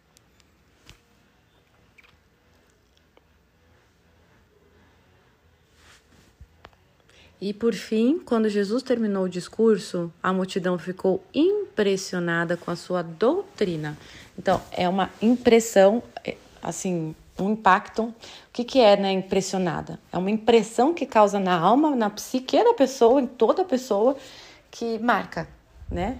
E 7.40 7.52
por 7.52 7.74
fim, 7.74 8.20
quando 8.20 8.48
Jesus 8.48 8.84
terminou 8.84 9.24
o 9.24 9.28
discurso, 9.28 10.12
a 10.22 10.32
multidão 10.32 10.78
ficou 10.78 11.26
impressionada 11.34 12.56
com 12.56 12.70
a 12.70 12.76
sua 12.76 13.02
doutrina. 13.02 13.98
Então, 14.38 14.62
é 14.70 14.88
uma 14.88 15.10
impressão, 15.20 16.04
é, 16.24 16.36
assim, 16.62 17.16
um 17.38 17.50
impacto. 17.50 18.04
O 18.04 18.14
que, 18.52 18.64
que 18.64 18.80
é, 18.80 18.96
né, 18.96 19.12
impressionada? 19.12 19.98
É 20.12 20.18
uma 20.18 20.30
impressão 20.30 20.94
que 20.94 21.06
causa 21.06 21.38
na 21.40 21.58
alma, 21.58 21.94
na 21.94 22.10
psique 22.10 22.62
da 22.62 22.74
pessoa, 22.74 23.20
em 23.20 23.26
toda 23.26 23.62
a 23.62 23.64
pessoa, 23.64 24.16
que 24.70 24.98
marca, 24.98 25.48
né? 25.90 26.18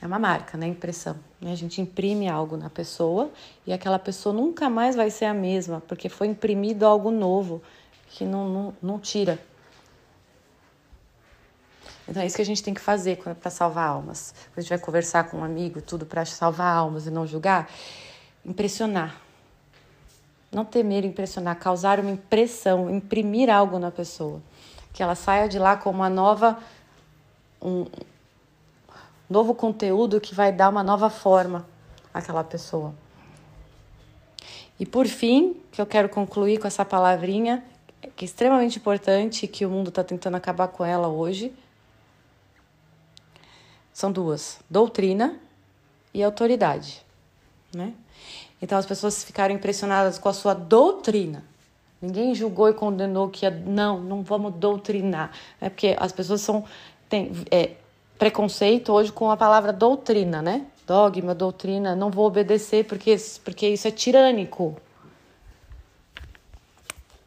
É 0.00 0.06
uma 0.06 0.18
marca, 0.18 0.58
né? 0.58 0.66
Impressão. 0.66 1.16
Né? 1.40 1.52
A 1.52 1.54
gente 1.54 1.80
imprime 1.80 2.28
algo 2.28 2.56
na 2.56 2.68
pessoa 2.68 3.30
e 3.66 3.72
aquela 3.72 3.98
pessoa 3.98 4.34
nunca 4.34 4.68
mais 4.68 4.94
vai 4.94 5.10
ser 5.10 5.24
a 5.24 5.34
mesma, 5.34 5.82
porque 5.88 6.08
foi 6.08 6.26
imprimido 6.26 6.84
algo 6.84 7.10
novo 7.10 7.62
que 8.08 8.24
não, 8.24 8.48
não, 8.48 8.74
não 8.82 8.98
tira. 8.98 9.38
Então 12.08 12.22
é 12.22 12.26
isso 12.26 12.36
que 12.36 12.42
a 12.42 12.46
gente 12.46 12.62
tem 12.62 12.74
que 12.74 12.80
fazer 12.80 13.18
para 13.18 13.50
salvar 13.50 13.88
almas. 13.88 14.34
Quando 14.48 14.58
a 14.58 14.60
gente 14.60 14.70
vai 14.70 14.78
conversar 14.78 15.24
com 15.24 15.38
um 15.38 15.44
amigo, 15.44 15.80
tudo 15.80 16.04
para 16.04 16.24
salvar 16.24 16.76
almas 16.76 17.06
e 17.06 17.10
não 17.10 17.26
julgar, 17.26 17.68
impressionar. 18.44 19.16
Não 20.52 20.64
temer 20.64 21.04
impressionar, 21.04 21.58
causar 21.58 21.98
uma 21.98 22.10
impressão, 22.10 22.90
imprimir 22.90 23.50
algo 23.50 23.78
na 23.78 23.90
pessoa. 23.90 24.40
Que 24.92 25.02
ela 25.02 25.14
saia 25.14 25.48
de 25.48 25.58
lá 25.58 25.76
com 25.76 25.90
uma 25.90 26.08
nova. 26.08 26.58
Um, 27.60 27.86
novo 29.28 29.54
conteúdo 29.54 30.20
que 30.20 30.34
vai 30.34 30.52
dar 30.52 30.68
uma 30.68 30.82
nova 30.82 31.08
forma 31.08 31.66
àquela 32.12 32.44
pessoa. 32.44 32.94
E 34.78 34.84
por 34.84 35.06
fim, 35.06 35.56
que 35.72 35.80
eu 35.80 35.86
quero 35.86 36.08
concluir 36.08 36.58
com 36.58 36.66
essa 36.66 36.84
palavrinha, 36.84 37.64
que 38.14 38.24
é 38.24 38.26
extremamente 38.26 38.78
importante, 38.78 39.46
que 39.46 39.64
o 39.64 39.70
mundo 39.70 39.88
está 39.88 40.04
tentando 40.04 40.36
acabar 40.36 40.68
com 40.68 40.84
ela 40.84 41.08
hoje, 41.08 41.52
são 43.94 44.12
duas: 44.12 44.58
doutrina 44.68 45.36
e 46.12 46.22
autoridade, 46.22 47.00
né? 47.72 47.94
Então 48.60 48.76
as 48.76 48.84
pessoas 48.84 49.24
ficaram 49.24 49.54
impressionadas 49.54 50.18
com 50.18 50.28
a 50.28 50.32
sua 50.34 50.52
doutrina. 50.52 51.44
Ninguém 52.02 52.34
julgou 52.34 52.68
e 52.68 52.74
condenou 52.74 53.30
que 53.30 53.48
não, 53.48 54.00
não 54.00 54.22
vamos 54.22 54.52
doutrinar, 54.54 55.30
é 55.60 55.70
porque 55.70 55.96
as 55.98 56.12
pessoas 56.12 56.42
são 56.42 56.64
tem, 57.08 57.32
é, 57.50 57.76
preconceito 58.18 58.92
hoje 58.92 59.12
com 59.12 59.30
a 59.30 59.36
palavra 59.36 59.72
doutrina, 59.72 60.42
né? 60.42 60.66
Dogma, 60.86 61.34
doutrina, 61.34 61.96
não 61.96 62.10
vou 62.10 62.26
obedecer 62.26 62.84
porque, 62.84 63.16
porque 63.42 63.68
isso 63.68 63.88
é 63.88 63.90
tirânico. 63.90 64.76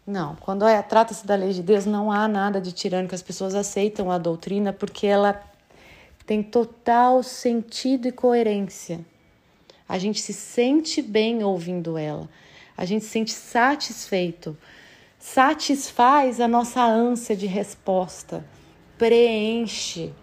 Não, 0.05 0.35
quando 0.35 0.65
é, 0.65 0.81
trata-se 0.81 1.25
da 1.25 1.35
lei 1.35 1.51
de 1.51 1.63
Deus, 1.63 1.85
não 1.85 2.11
há 2.11 2.27
nada 2.27 2.61
de 2.61 2.71
tirânico. 2.71 3.13
As 3.13 3.21
pessoas 3.21 3.55
aceitam 3.55 4.11
a 4.11 4.17
doutrina 4.17 4.71
porque 4.71 5.07
ela 5.07 5.41
tem 6.27 6.43
total 6.43 7.23
sentido 7.23 8.07
e 8.07 8.11
coerência. 8.11 9.03
A 9.89 9.97
gente 9.97 10.21
se 10.21 10.33
sente 10.33 11.01
bem 11.01 11.43
ouvindo 11.43 11.97
ela. 11.97 12.29
A 12.77 12.85
gente 12.85 13.03
se 13.05 13.09
sente 13.09 13.31
satisfeito. 13.31 14.55
Satisfaz 15.17 16.39
a 16.39 16.47
nossa 16.47 16.83
ânsia 16.83 17.35
de 17.35 17.47
resposta. 17.47 18.45
Preenche 18.97 20.13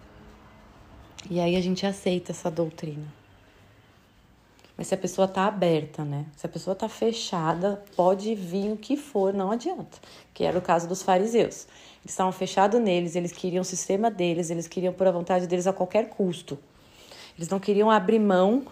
e 1.29 1.39
aí 1.39 1.55
a 1.55 1.61
gente 1.61 1.85
aceita 1.85 2.31
essa 2.31 2.51
doutrina. 2.51 3.11
Mas 4.77 4.87
se 4.87 4.93
a 4.93 4.97
pessoa 4.97 5.27
tá 5.27 5.45
aberta, 5.47 6.03
né? 6.03 6.25
Se 6.35 6.45
a 6.45 6.49
pessoa 6.49 6.75
tá 6.75 6.87
fechada, 6.87 7.81
pode 7.95 8.35
vir 8.35 8.71
o 8.71 8.77
que 8.77 8.97
for, 8.97 9.33
não 9.33 9.51
adianta. 9.51 9.97
Que 10.33 10.43
era 10.43 10.57
o 10.57 10.61
caso 10.61 10.87
dos 10.87 11.01
fariseus. 11.01 11.65
Estavam 12.05 12.31
fechados 12.31 12.79
neles, 12.79 13.15
eles 13.15 13.31
queriam 13.31 13.61
o 13.61 13.65
sistema 13.65 14.11
deles, 14.11 14.51
eles 14.51 14.67
queriam 14.67 14.93
por 14.93 15.07
a 15.07 15.11
vontade 15.11 15.47
deles 15.47 15.65
a 15.65 15.73
qualquer 15.73 16.09
custo. 16.09 16.57
Eles 17.35 17.49
não 17.49 17.59
queriam 17.59 17.89
abrir 17.89 18.19
mão 18.19 18.67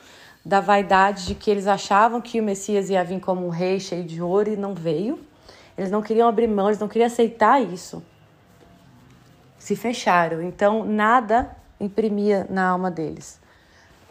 da 0.46 0.62
vaidade 0.62 1.26
de 1.26 1.36
que 1.36 1.50
eles 1.50 1.68
achavam 1.68 2.22
que 2.22 2.40
o 2.40 2.44
Messias 2.44 2.90
ia 2.90 3.04
vir 3.04 3.20
como 3.20 3.46
um 3.46 3.50
rei 3.50 3.80
cheio 3.80 4.04
de 4.04 4.22
ouro 4.22 4.52
e 4.52 4.56
não 4.56 4.74
veio. 4.76 5.20
Eles 5.78 5.90
não 5.90 6.02
queriam 6.02 6.28
abrir 6.28 6.48
mão, 6.48 6.68
eles 6.68 6.80
não 6.80 6.88
queriam 6.88 7.08
aceitar 7.08 7.62
isso. 7.62 8.04
Se 9.58 9.76
fecharam. 9.76 10.42
Então, 10.42 10.86
nada 10.86 11.56
imprimia 11.80 12.46
na 12.50 12.70
alma 12.70 12.92
deles. 12.92 13.40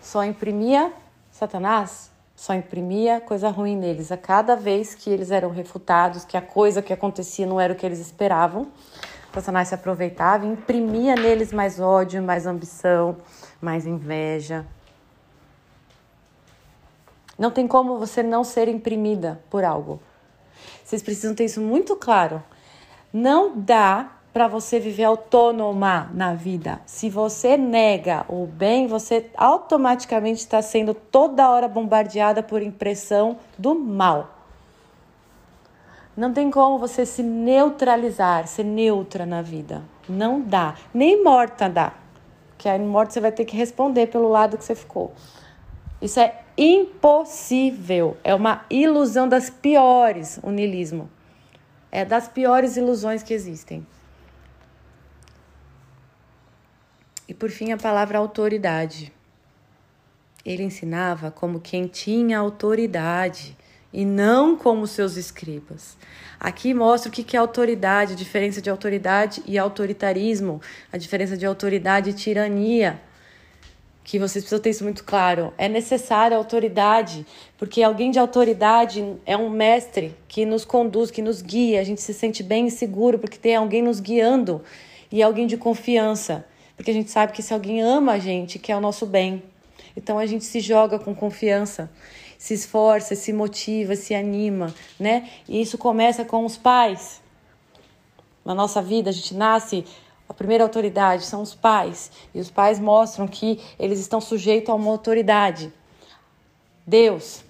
Só 0.00 0.24
imprimia 0.24 0.92
Satanás, 1.30 2.10
só 2.34 2.54
imprimia 2.54 3.20
coisa 3.20 3.48
ruim 3.50 3.76
neles. 3.76 4.10
A 4.10 4.16
cada 4.16 4.56
vez 4.56 4.94
que 4.94 5.08
eles 5.08 5.30
eram 5.30 5.50
refutados, 5.50 6.24
que 6.24 6.36
a 6.36 6.42
coisa 6.42 6.82
que 6.82 6.92
acontecia 6.92 7.46
não 7.46 7.60
era 7.60 7.72
o 7.72 7.76
que 7.76 7.86
eles 7.86 8.00
esperavam, 8.00 8.66
Satanás 9.34 9.68
se 9.68 9.74
aproveitava 9.74 10.44
e 10.44 10.48
imprimia 10.48 11.14
neles 11.14 11.52
mais 11.52 11.80
ódio, 11.80 12.22
mais 12.22 12.46
ambição, 12.46 13.16
mais 13.60 13.86
inveja. 13.86 14.66
Não 17.38 17.50
tem 17.50 17.66
como 17.66 17.98
você 17.98 18.22
não 18.22 18.44
ser 18.44 18.68
imprimida 18.68 19.40
por 19.48 19.64
algo. 19.64 20.00
Vocês 20.84 21.02
precisam 21.02 21.34
ter 21.34 21.46
isso 21.46 21.60
muito 21.60 21.96
claro. 21.96 22.42
Não 23.12 23.58
dá 23.58 24.12
para 24.32 24.48
você 24.48 24.78
viver 24.78 25.04
autônoma 25.04 26.10
na 26.14 26.34
vida. 26.34 26.80
Se 26.86 27.10
você 27.10 27.56
nega 27.56 28.24
o 28.28 28.46
bem, 28.46 28.86
você 28.86 29.30
automaticamente 29.36 30.40
está 30.40 30.62
sendo 30.62 30.94
toda 30.94 31.50
hora 31.50 31.68
bombardeada 31.68 32.42
por 32.42 32.62
impressão 32.62 33.38
do 33.58 33.74
mal. 33.74 34.41
Não 36.16 36.32
tem 36.32 36.50
como 36.50 36.78
você 36.78 37.06
se 37.06 37.22
neutralizar, 37.22 38.46
ser 38.46 38.64
neutra 38.64 39.24
na 39.24 39.40
vida. 39.40 39.82
Não 40.08 40.40
dá. 40.40 40.76
Nem 40.92 41.22
morta 41.24 41.68
dá. 41.68 41.94
Que 42.58 42.68
aí 42.68 42.78
morta 42.78 43.12
você 43.12 43.20
vai 43.20 43.32
ter 43.32 43.44
que 43.44 43.56
responder 43.56 44.08
pelo 44.08 44.28
lado 44.28 44.58
que 44.58 44.64
você 44.64 44.74
ficou. 44.74 45.12
Isso 46.00 46.20
é 46.20 46.42
impossível. 46.56 48.16
É 48.22 48.34
uma 48.34 48.64
ilusão 48.68 49.26
das 49.26 49.48
piores, 49.48 50.38
o 50.42 50.50
niilismo. 50.50 51.08
É 51.90 52.04
das 52.04 52.28
piores 52.28 52.76
ilusões 52.76 53.22
que 53.22 53.32
existem. 53.32 53.86
E 57.26 57.32
por 57.32 57.50
fim, 57.50 57.72
a 57.72 57.78
palavra 57.78 58.18
autoridade. 58.18 59.12
Ele 60.44 60.62
ensinava 60.62 61.30
como 61.30 61.60
quem 61.60 61.86
tinha 61.86 62.38
autoridade 62.38 63.56
e 63.92 64.04
não 64.04 64.56
como 64.56 64.86
seus 64.86 65.16
escribas. 65.16 65.96
Aqui 66.40 66.74
mostra 66.74 67.08
o 67.08 67.12
que 67.12 67.36
é 67.36 67.38
autoridade, 67.38 68.14
a 68.14 68.16
diferença 68.16 68.60
de 68.60 68.68
autoridade 68.68 69.42
e 69.46 69.58
autoritarismo, 69.58 70.60
a 70.92 70.96
diferença 70.96 71.36
de 71.36 71.46
autoridade 71.46 72.10
e 72.10 72.12
tirania. 72.12 73.00
Que 74.04 74.18
vocês 74.18 74.42
precisam 74.42 74.58
ter 74.58 74.70
isso 74.70 74.82
muito 74.82 75.04
claro. 75.04 75.52
É 75.56 75.68
necessária 75.68 76.36
autoridade, 76.36 77.24
porque 77.56 77.82
alguém 77.82 78.10
de 78.10 78.18
autoridade 78.18 79.16
é 79.24 79.36
um 79.36 79.48
mestre 79.48 80.16
que 80.26 80.44
nos 80.44 80.64
conduz, 80.64 81.10
que 81.10 81.22
nos 81.22 81.40
guia. 81.40 81.80
A 81.80 81.84
gente 81.84 82.00
se 82.00 82.12
sente 82.12 82.42
bem 82.42 82.66
e 82.66 82.70
seguro 82.70 83.18
porque 83.18 83.38
tem 83.38 83.54
alguém 83.54 83.82
nos 83.82 84.00
guiando 84.00 84.60
e 85.10 85.22
alguém 85.22 85.46
de 85.46 85.56
confiança 85.56 86.44
porque 86.82 86.90
a 86.90 86.94
gente 86.94 87.10
sabe 87.10 87.32
que 87.32 87.42
se 87.42 87.54
alguém 87.54 87.80
ama 87.80 88.12
a 88.12 88.18
gente, 88.18 88.58
quer 88.58 88.76
o 88.76 88.80
nosso 88.80 89.06
bem. 89.06 89.42
Então 89.96 90.18
a 90.18 90.26
gente 90.26 90.44
se 90.44 90.58
joga 90.58 90.98
com 90.98 91.14
confiança, 91.14 91.88
se 92.42 92.54
esforça, 92.54 93.14
se 93.14 93.32
motiva, 93.32 93.94
se 93.94 94.16
anima, 94.16 94.74
né? 94.98 95.30
E 95.48 95.60
isso 95.60 95.78
começa 95.78 96.24
com 96.24 96.44
os 96.44 96.56
pais. 96.56 97.22
Na 98.44 98.52
nossa 98.52 98.82
vida, 98.82 99.10
a 99.10 99.12
gente 99.12 99.32
nasce, 99.32 99.84
a 100.28 100.34
primeira 100.34 100.64
autoridade 100.64 101.24
são 101.24 101.40
os 101.40 101.54
pais, 101.54 102.10
e 102.34 102.40
os 102.40 102.50
pais 102.50 102.80
mostram 102.80 103.28
que 103.28 103.60
eles 103.78 104.00
estão 104.00 104.20
sujeitos 104.20 104.70
a 104.70 104.74
uma 104.74 104.90
autoridade. 104.90 105.72
Deus, 106.84 107.44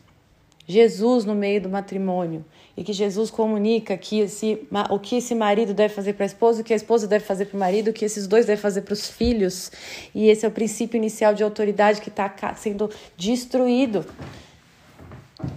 Jesus 0.66 1.24
no 1.24 1.34
meio 1.34 1.62
do 1.62 1.70
matrimônio, 1.70 2.44
e 2.76 2.84
que 2.84 2.92
Jesus 2.92 3.30
comunica 3.30 3.96
que 3.96 4.20
esse, 4.20 4.68
o 4.90 4.98
que 4.98 5.16
esse 5.16 5.34
marido 5.34 5.72
deve 5.72 5.94
fazer 5.94 6.12
para 6.12 6.26
a 6.26 6.26
esposa, 6.26 6.60
o 6.60 6.64
que 6.64 6.74
a 6.74 6.76
esposa 6.76 7.06
deve 7.06 7.24
fazer 7.24 7.46
para 7.46 7.56
o 7.56 7.60
marido, 7.60 7.88
o 7.88 7.92
que 7.94 8.04
esses 8.04 8.26
dois 8.26 8.44
devem 8.44 8.60
fazer 8.60 8.82
para 8.82 8.92
os 8.92 9.08
filhos. 9.08 9.72
E 10.14 10.28
esse 10.28 10.44
é 10.44 10.48
o 10.48 10.52
princípio 10.52 10.98
inicial 10.98 11.32
de 11.32 11.42
autoridade 11.42 12.02
que 12.02 12.10
está 12.10 12.54
sendo 12.56 12.90
destruído. 13.16 14.04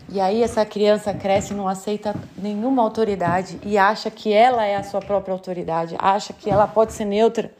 E 0.09 0.19
aí 0.19 0.41
essa 0.41 0.65
criança 0.65 1.13
cresce 1.13 1.53
e 1.53 1.55
não 1.55 1.67
aceita 1.67 2.15
nenhuma 2.37 2.81
autoridade 2.81 3.59
e 3.63 3.77
acha 3.77 4.09
que 4.09 4.31
ela 4.31 4.65
é 4.65 4.75
a 4.75 4.83
sua 4.83 5.01
própria 5.01 5.33
autoridade, 5.33 5.95
acha 5.99 6.33
que 6.33 6.49
ela 6.49 6.67
pode 6.67 6.93
ser 6.93 7.05
neutra, 7.05 7.51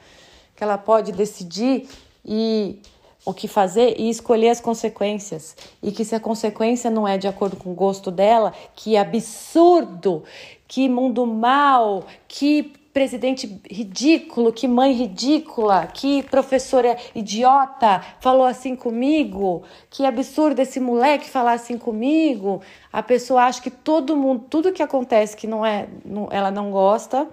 que 0.55 0.63
ela 0.63 0.77
pode 0.77 1.11
decidir 1.11 1.87
e 2.23 2.79
o 3.25 3.33
que 3.33 3.47
fazer 3.47 3.95
e 3.99 4.09
escolher 4.09 4.49
as 4.49 4.61
consequências. 4.61 5.55
E 5.81 5.91
que 5.91 6.05
se 6.05 6.13
a 6.13 6.19
consequência 6.19 6.91
não 6.91 7.07
é 7.07 7.17
de 7.17 7.27
acordo 7.27 7.57
com 7.57 7.71
o 7.71 7.75
gosto 7.75 8.11
dela, 8.11 8.53
que 8.75 8.95
absurdo, 8.95 10.23
que 10.67 10.87
mundo 10.87 11.25
mal, 11.25 12.05
que 12.27 12.73
presidente 12.95 13.61
ridículo, 13.69 14.53
que 14.53 14.69
mãe 14.69 14.93
ridícula, 14.93 15.85
que 15.85 16.23
professora 16.23 16.97
idiota 17.13 17.99
falou 18.21 18.45
assim 18.45 18.73
comigo, 18.73 19.63
que 19.89 20.05
absurdo 20.05 20.61
esse 20.61 20.79
moleque 20.79 21.29
falar 21.29 21.51
assim 21.55 21.77
comigo. 21.77 22.61
A 22.93 23.03
pessoa 23.03 23.43
acha 23.43 23.61
que 23.61 23.69
todo 23.69 24.15
mundo, 24.15 24.45
tudo 24.49 24.71
que 24.71 24.81
acontece 24.81 25.35
que 25.35 25.45
não 25.45 25.65
é, 25.65 25.89
não, 26.05 26.29
ela 26.31 26.49
não 26.49 26.71
gosta, 26.71 27.27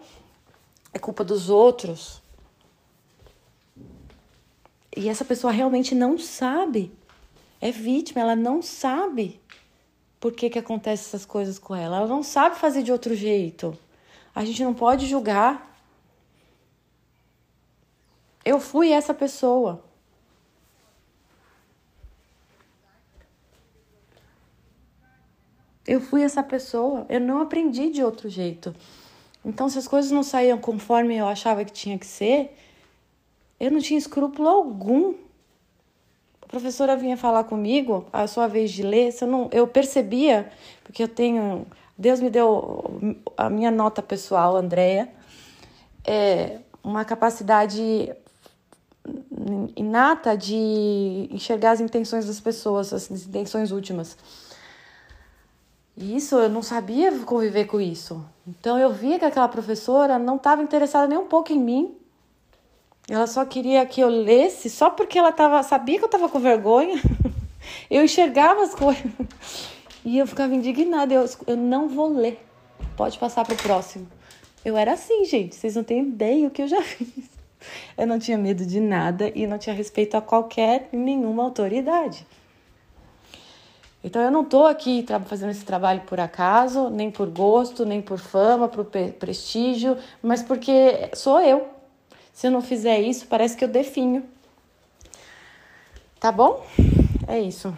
é 0.93 0.99
culpa 0.99 1.23
dos 1.23 1.49
outros. 1.49 2.21
E 4.97 5.09
essa 5.09 5.25
pessoa 5.25 5.53
realmente 5.53 5.95
não 5.95 6.19
sabe. 6.19 6.91
É 7.61 7.71
vítima, 7.71 8.21
ela 8.21 8.35
não 8.35 8.61
sabe 8.61 9.41
por 10.19 10.33
que, 10.33 10.51
que 10.51 10.59
acontece 10.59 11.05
essas 11.05 11.25
coisas 11.25 11.57
com 11.57 11.73
ela. 11.73 11.99
Ela 11.99 12.09
não 12.09 12.25
sabe 12.25 12.57
fazer 12.57 12.83
de 12.83 12.91
outro 12.91 13.15
jeito. 13.15 13.79
A 14.35 14.45
gente 14.45 14.63
não 14.63 14.75
pode 14.75 15.07
julgar. 15.07 15.71
Eu 18.45 18.59
fui 18.59 18.91
essa 18.91 19.13
pessoa. 19.13 19.85
Eu 25.87 26.01
fui 26.01 26.23
essa 26.23 26.43
pessoa. 26.43 27.07
Eu 27.09 27.21
não 27.21 27.41
aprendi 27.41 27.91
de 27.91 28.03
outro 28.03 28.29
jeito. 28.29 28.75
Então, 29.45 29.69
se 29.69 29.79
as 29.79 29.89
coisas 29.89 30.11
não 30.11 30.23
saíam 30.23 30.59
conforme 30.59 31.17
eu 31.17 31.27
achava 31.27 31.65
que 31.65 31.73
tinha 31.73 31.99
que 31.99 32.07
ser, 32.07 32.57
eu 33.59 33.71
não 33.71 33.81
tinha 33.81 33.99
escrúpulo 33.99 34.49
algum. 34.49 35.15
A 36.41 36.47
professora 36.47 36.97
vinha 36.97 37.17
falar 37.17 37.45
comigo, 37.45 38.07
a 38.13 38.27
sua 38.27 38.47
vez 38.47 38.71
de 38.71 38.83
ler, 38.83 39.13
se 39.13 39.25
eu, 39.25 39.29
não, 39.29 39.49
eu 39.53 39.67
percebia, 39.67 40.51
porque 40.85 41.03
eu 41.03 41.09
tenho. 41.09 41.67
Deus 42.03 42.21
me 42.21 42.29
deu 42.29 43.17
a 43.37 43.49
minha 43.49 43.71
nota 43.71 44.03
pessoal, 44.03 44.57
Andréia, 44.57 45.09
é 46.05 46.59
uma 46.83 47.05
capacidade 47.05 48.13
inata 49.77 50.37
de 50.37 51.29
enxergar 51.31 51.73
as 51.73 51.81
intenções 51.81 52.27
das 52.27 52.41
pessoas, 52.41 52.93
as 52.93 53.11
intenções 53.11 53.71
últimas. 53.71 54.17
E 55.97 56.17
isso 56.17 56.37
eu 56.37 56.49
não 56.49 56.63
sabia 56.63 57.11
conviver 57.21 57.67
com 57.67 57.81
isso. 57.81 58.25
Então 58.47 58.79
eu 58.79 58.93
via 58.93 59.19
que 59.19 59.25
aquela 59.25 59.49
professora 59.49 60.19
não 60.19 60.37
estava 60.37 60.63
interessada 60.63 61.07
nem 61.07 61.19
um 61.19 61.27
pouco 61.27 61.53
em 61.53 61.59
mim 61.59 61.97
ela 63.09 63.27
só 63.27 63.45
queria 63.45 63.85
que 63.85 64.01
eu 64.01 64.09
lesse 64.09 64.71
só 64.71 64.89
porque 64.89 65.19
ela 65.19 65.33
tava, 65.33 65.63
sabia 65.63 65.99
que 65.99 66.05
eu 66.05 66.09
tava 66.09 66.29
com 66.29 66.39
vergonha. 66.39 67.01
eu 67.91 68.05
enxergava 68.05 68.63
as 68.63 68.75
coisas. 68.75 69.11
E 70.05 70.19
eu 70.19 70.27
ficava 70.27 70.55
indignada. 70.55 71.15
Eu, 71.15 71.29
eu 71.47 71.57
não 71.57 71.89
vou 71.89 72.13
ler. 72.13 72.45
Pode 72.97 73.19
passar 73.19 73.45
pro 73.45 73.57
próximo. 73.57 74.07
Eu 74.65 74.77
era 74.77 74.93
assim, 74.93 75.25
gente. 75.25 75.55
Vocês 75.55 75.77
não 75.77 75.85
têm 75.85 76.01
ideia 76.01 76.47
o 76.47 76.51
que 76.51 76.63
eu 76.63 76.69
já 76.69 76.83
fiz. 76.83 77.31
Eu 77.97 78.07
não 78.07 78.19
tinha 78.19 78.37
medo 78.37 78.67
de 78.67 78.81
nada 78.81 79.31
e 79.35 79.47
não 79.47 79.59
tinha 79.59 79.75
respeito 79.75 80.17
a 80.17 80.21
qualquer 80.21 80.89
nenhuma 80.93 81.45
autoridade. 81.45 82.27
Então 84.05 84.21
eu 84.21 84.33
não 84.33 84.43
estou 84.43 84.67
aqui 84.67 85.07
fazendo 85.27 85.51
esse 85.51 85.65
trabalho 85.65 86.01
por 86.01 86.19
acaso, 86.19 86.91
nem 86.91 87.09
por 87.09 87.29
gosto, 87.31 87.87
nem 87.87 88.03
por 88.03 88.19
fama, 88.19 88.67
por 88.67 88.85
prestígio, 88.85 89.97
mas 90.21 90.43
porque 90.43 91.11
sou 91.15 91.41
eu. 91.41 91.69
Se 92.33 92.49
eu 92.49 92.51
não 92.51 92.61
fizer 92.61 93.01
isso, 93.01 93.27
parece 93.29 93.57
que 93.57 93.63
eu 93.63 93.69
definho. 93.69 94.25
Tá 96.19 96.33
bom? 96.33 96.65
É 97.29 97.39
isso. 97.39 97.77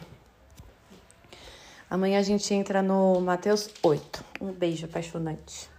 Amanhã 1.95 2.19
a 2.19 2.23
gente 2.25 2.53
entra 2.53 2.83
no 2.83 3.21
Mateus 3.21 3.71
8. 3.81 4.25
Um 4.41 4.51
beijo 4.51 4.85
apaixonante. 4.85 5.71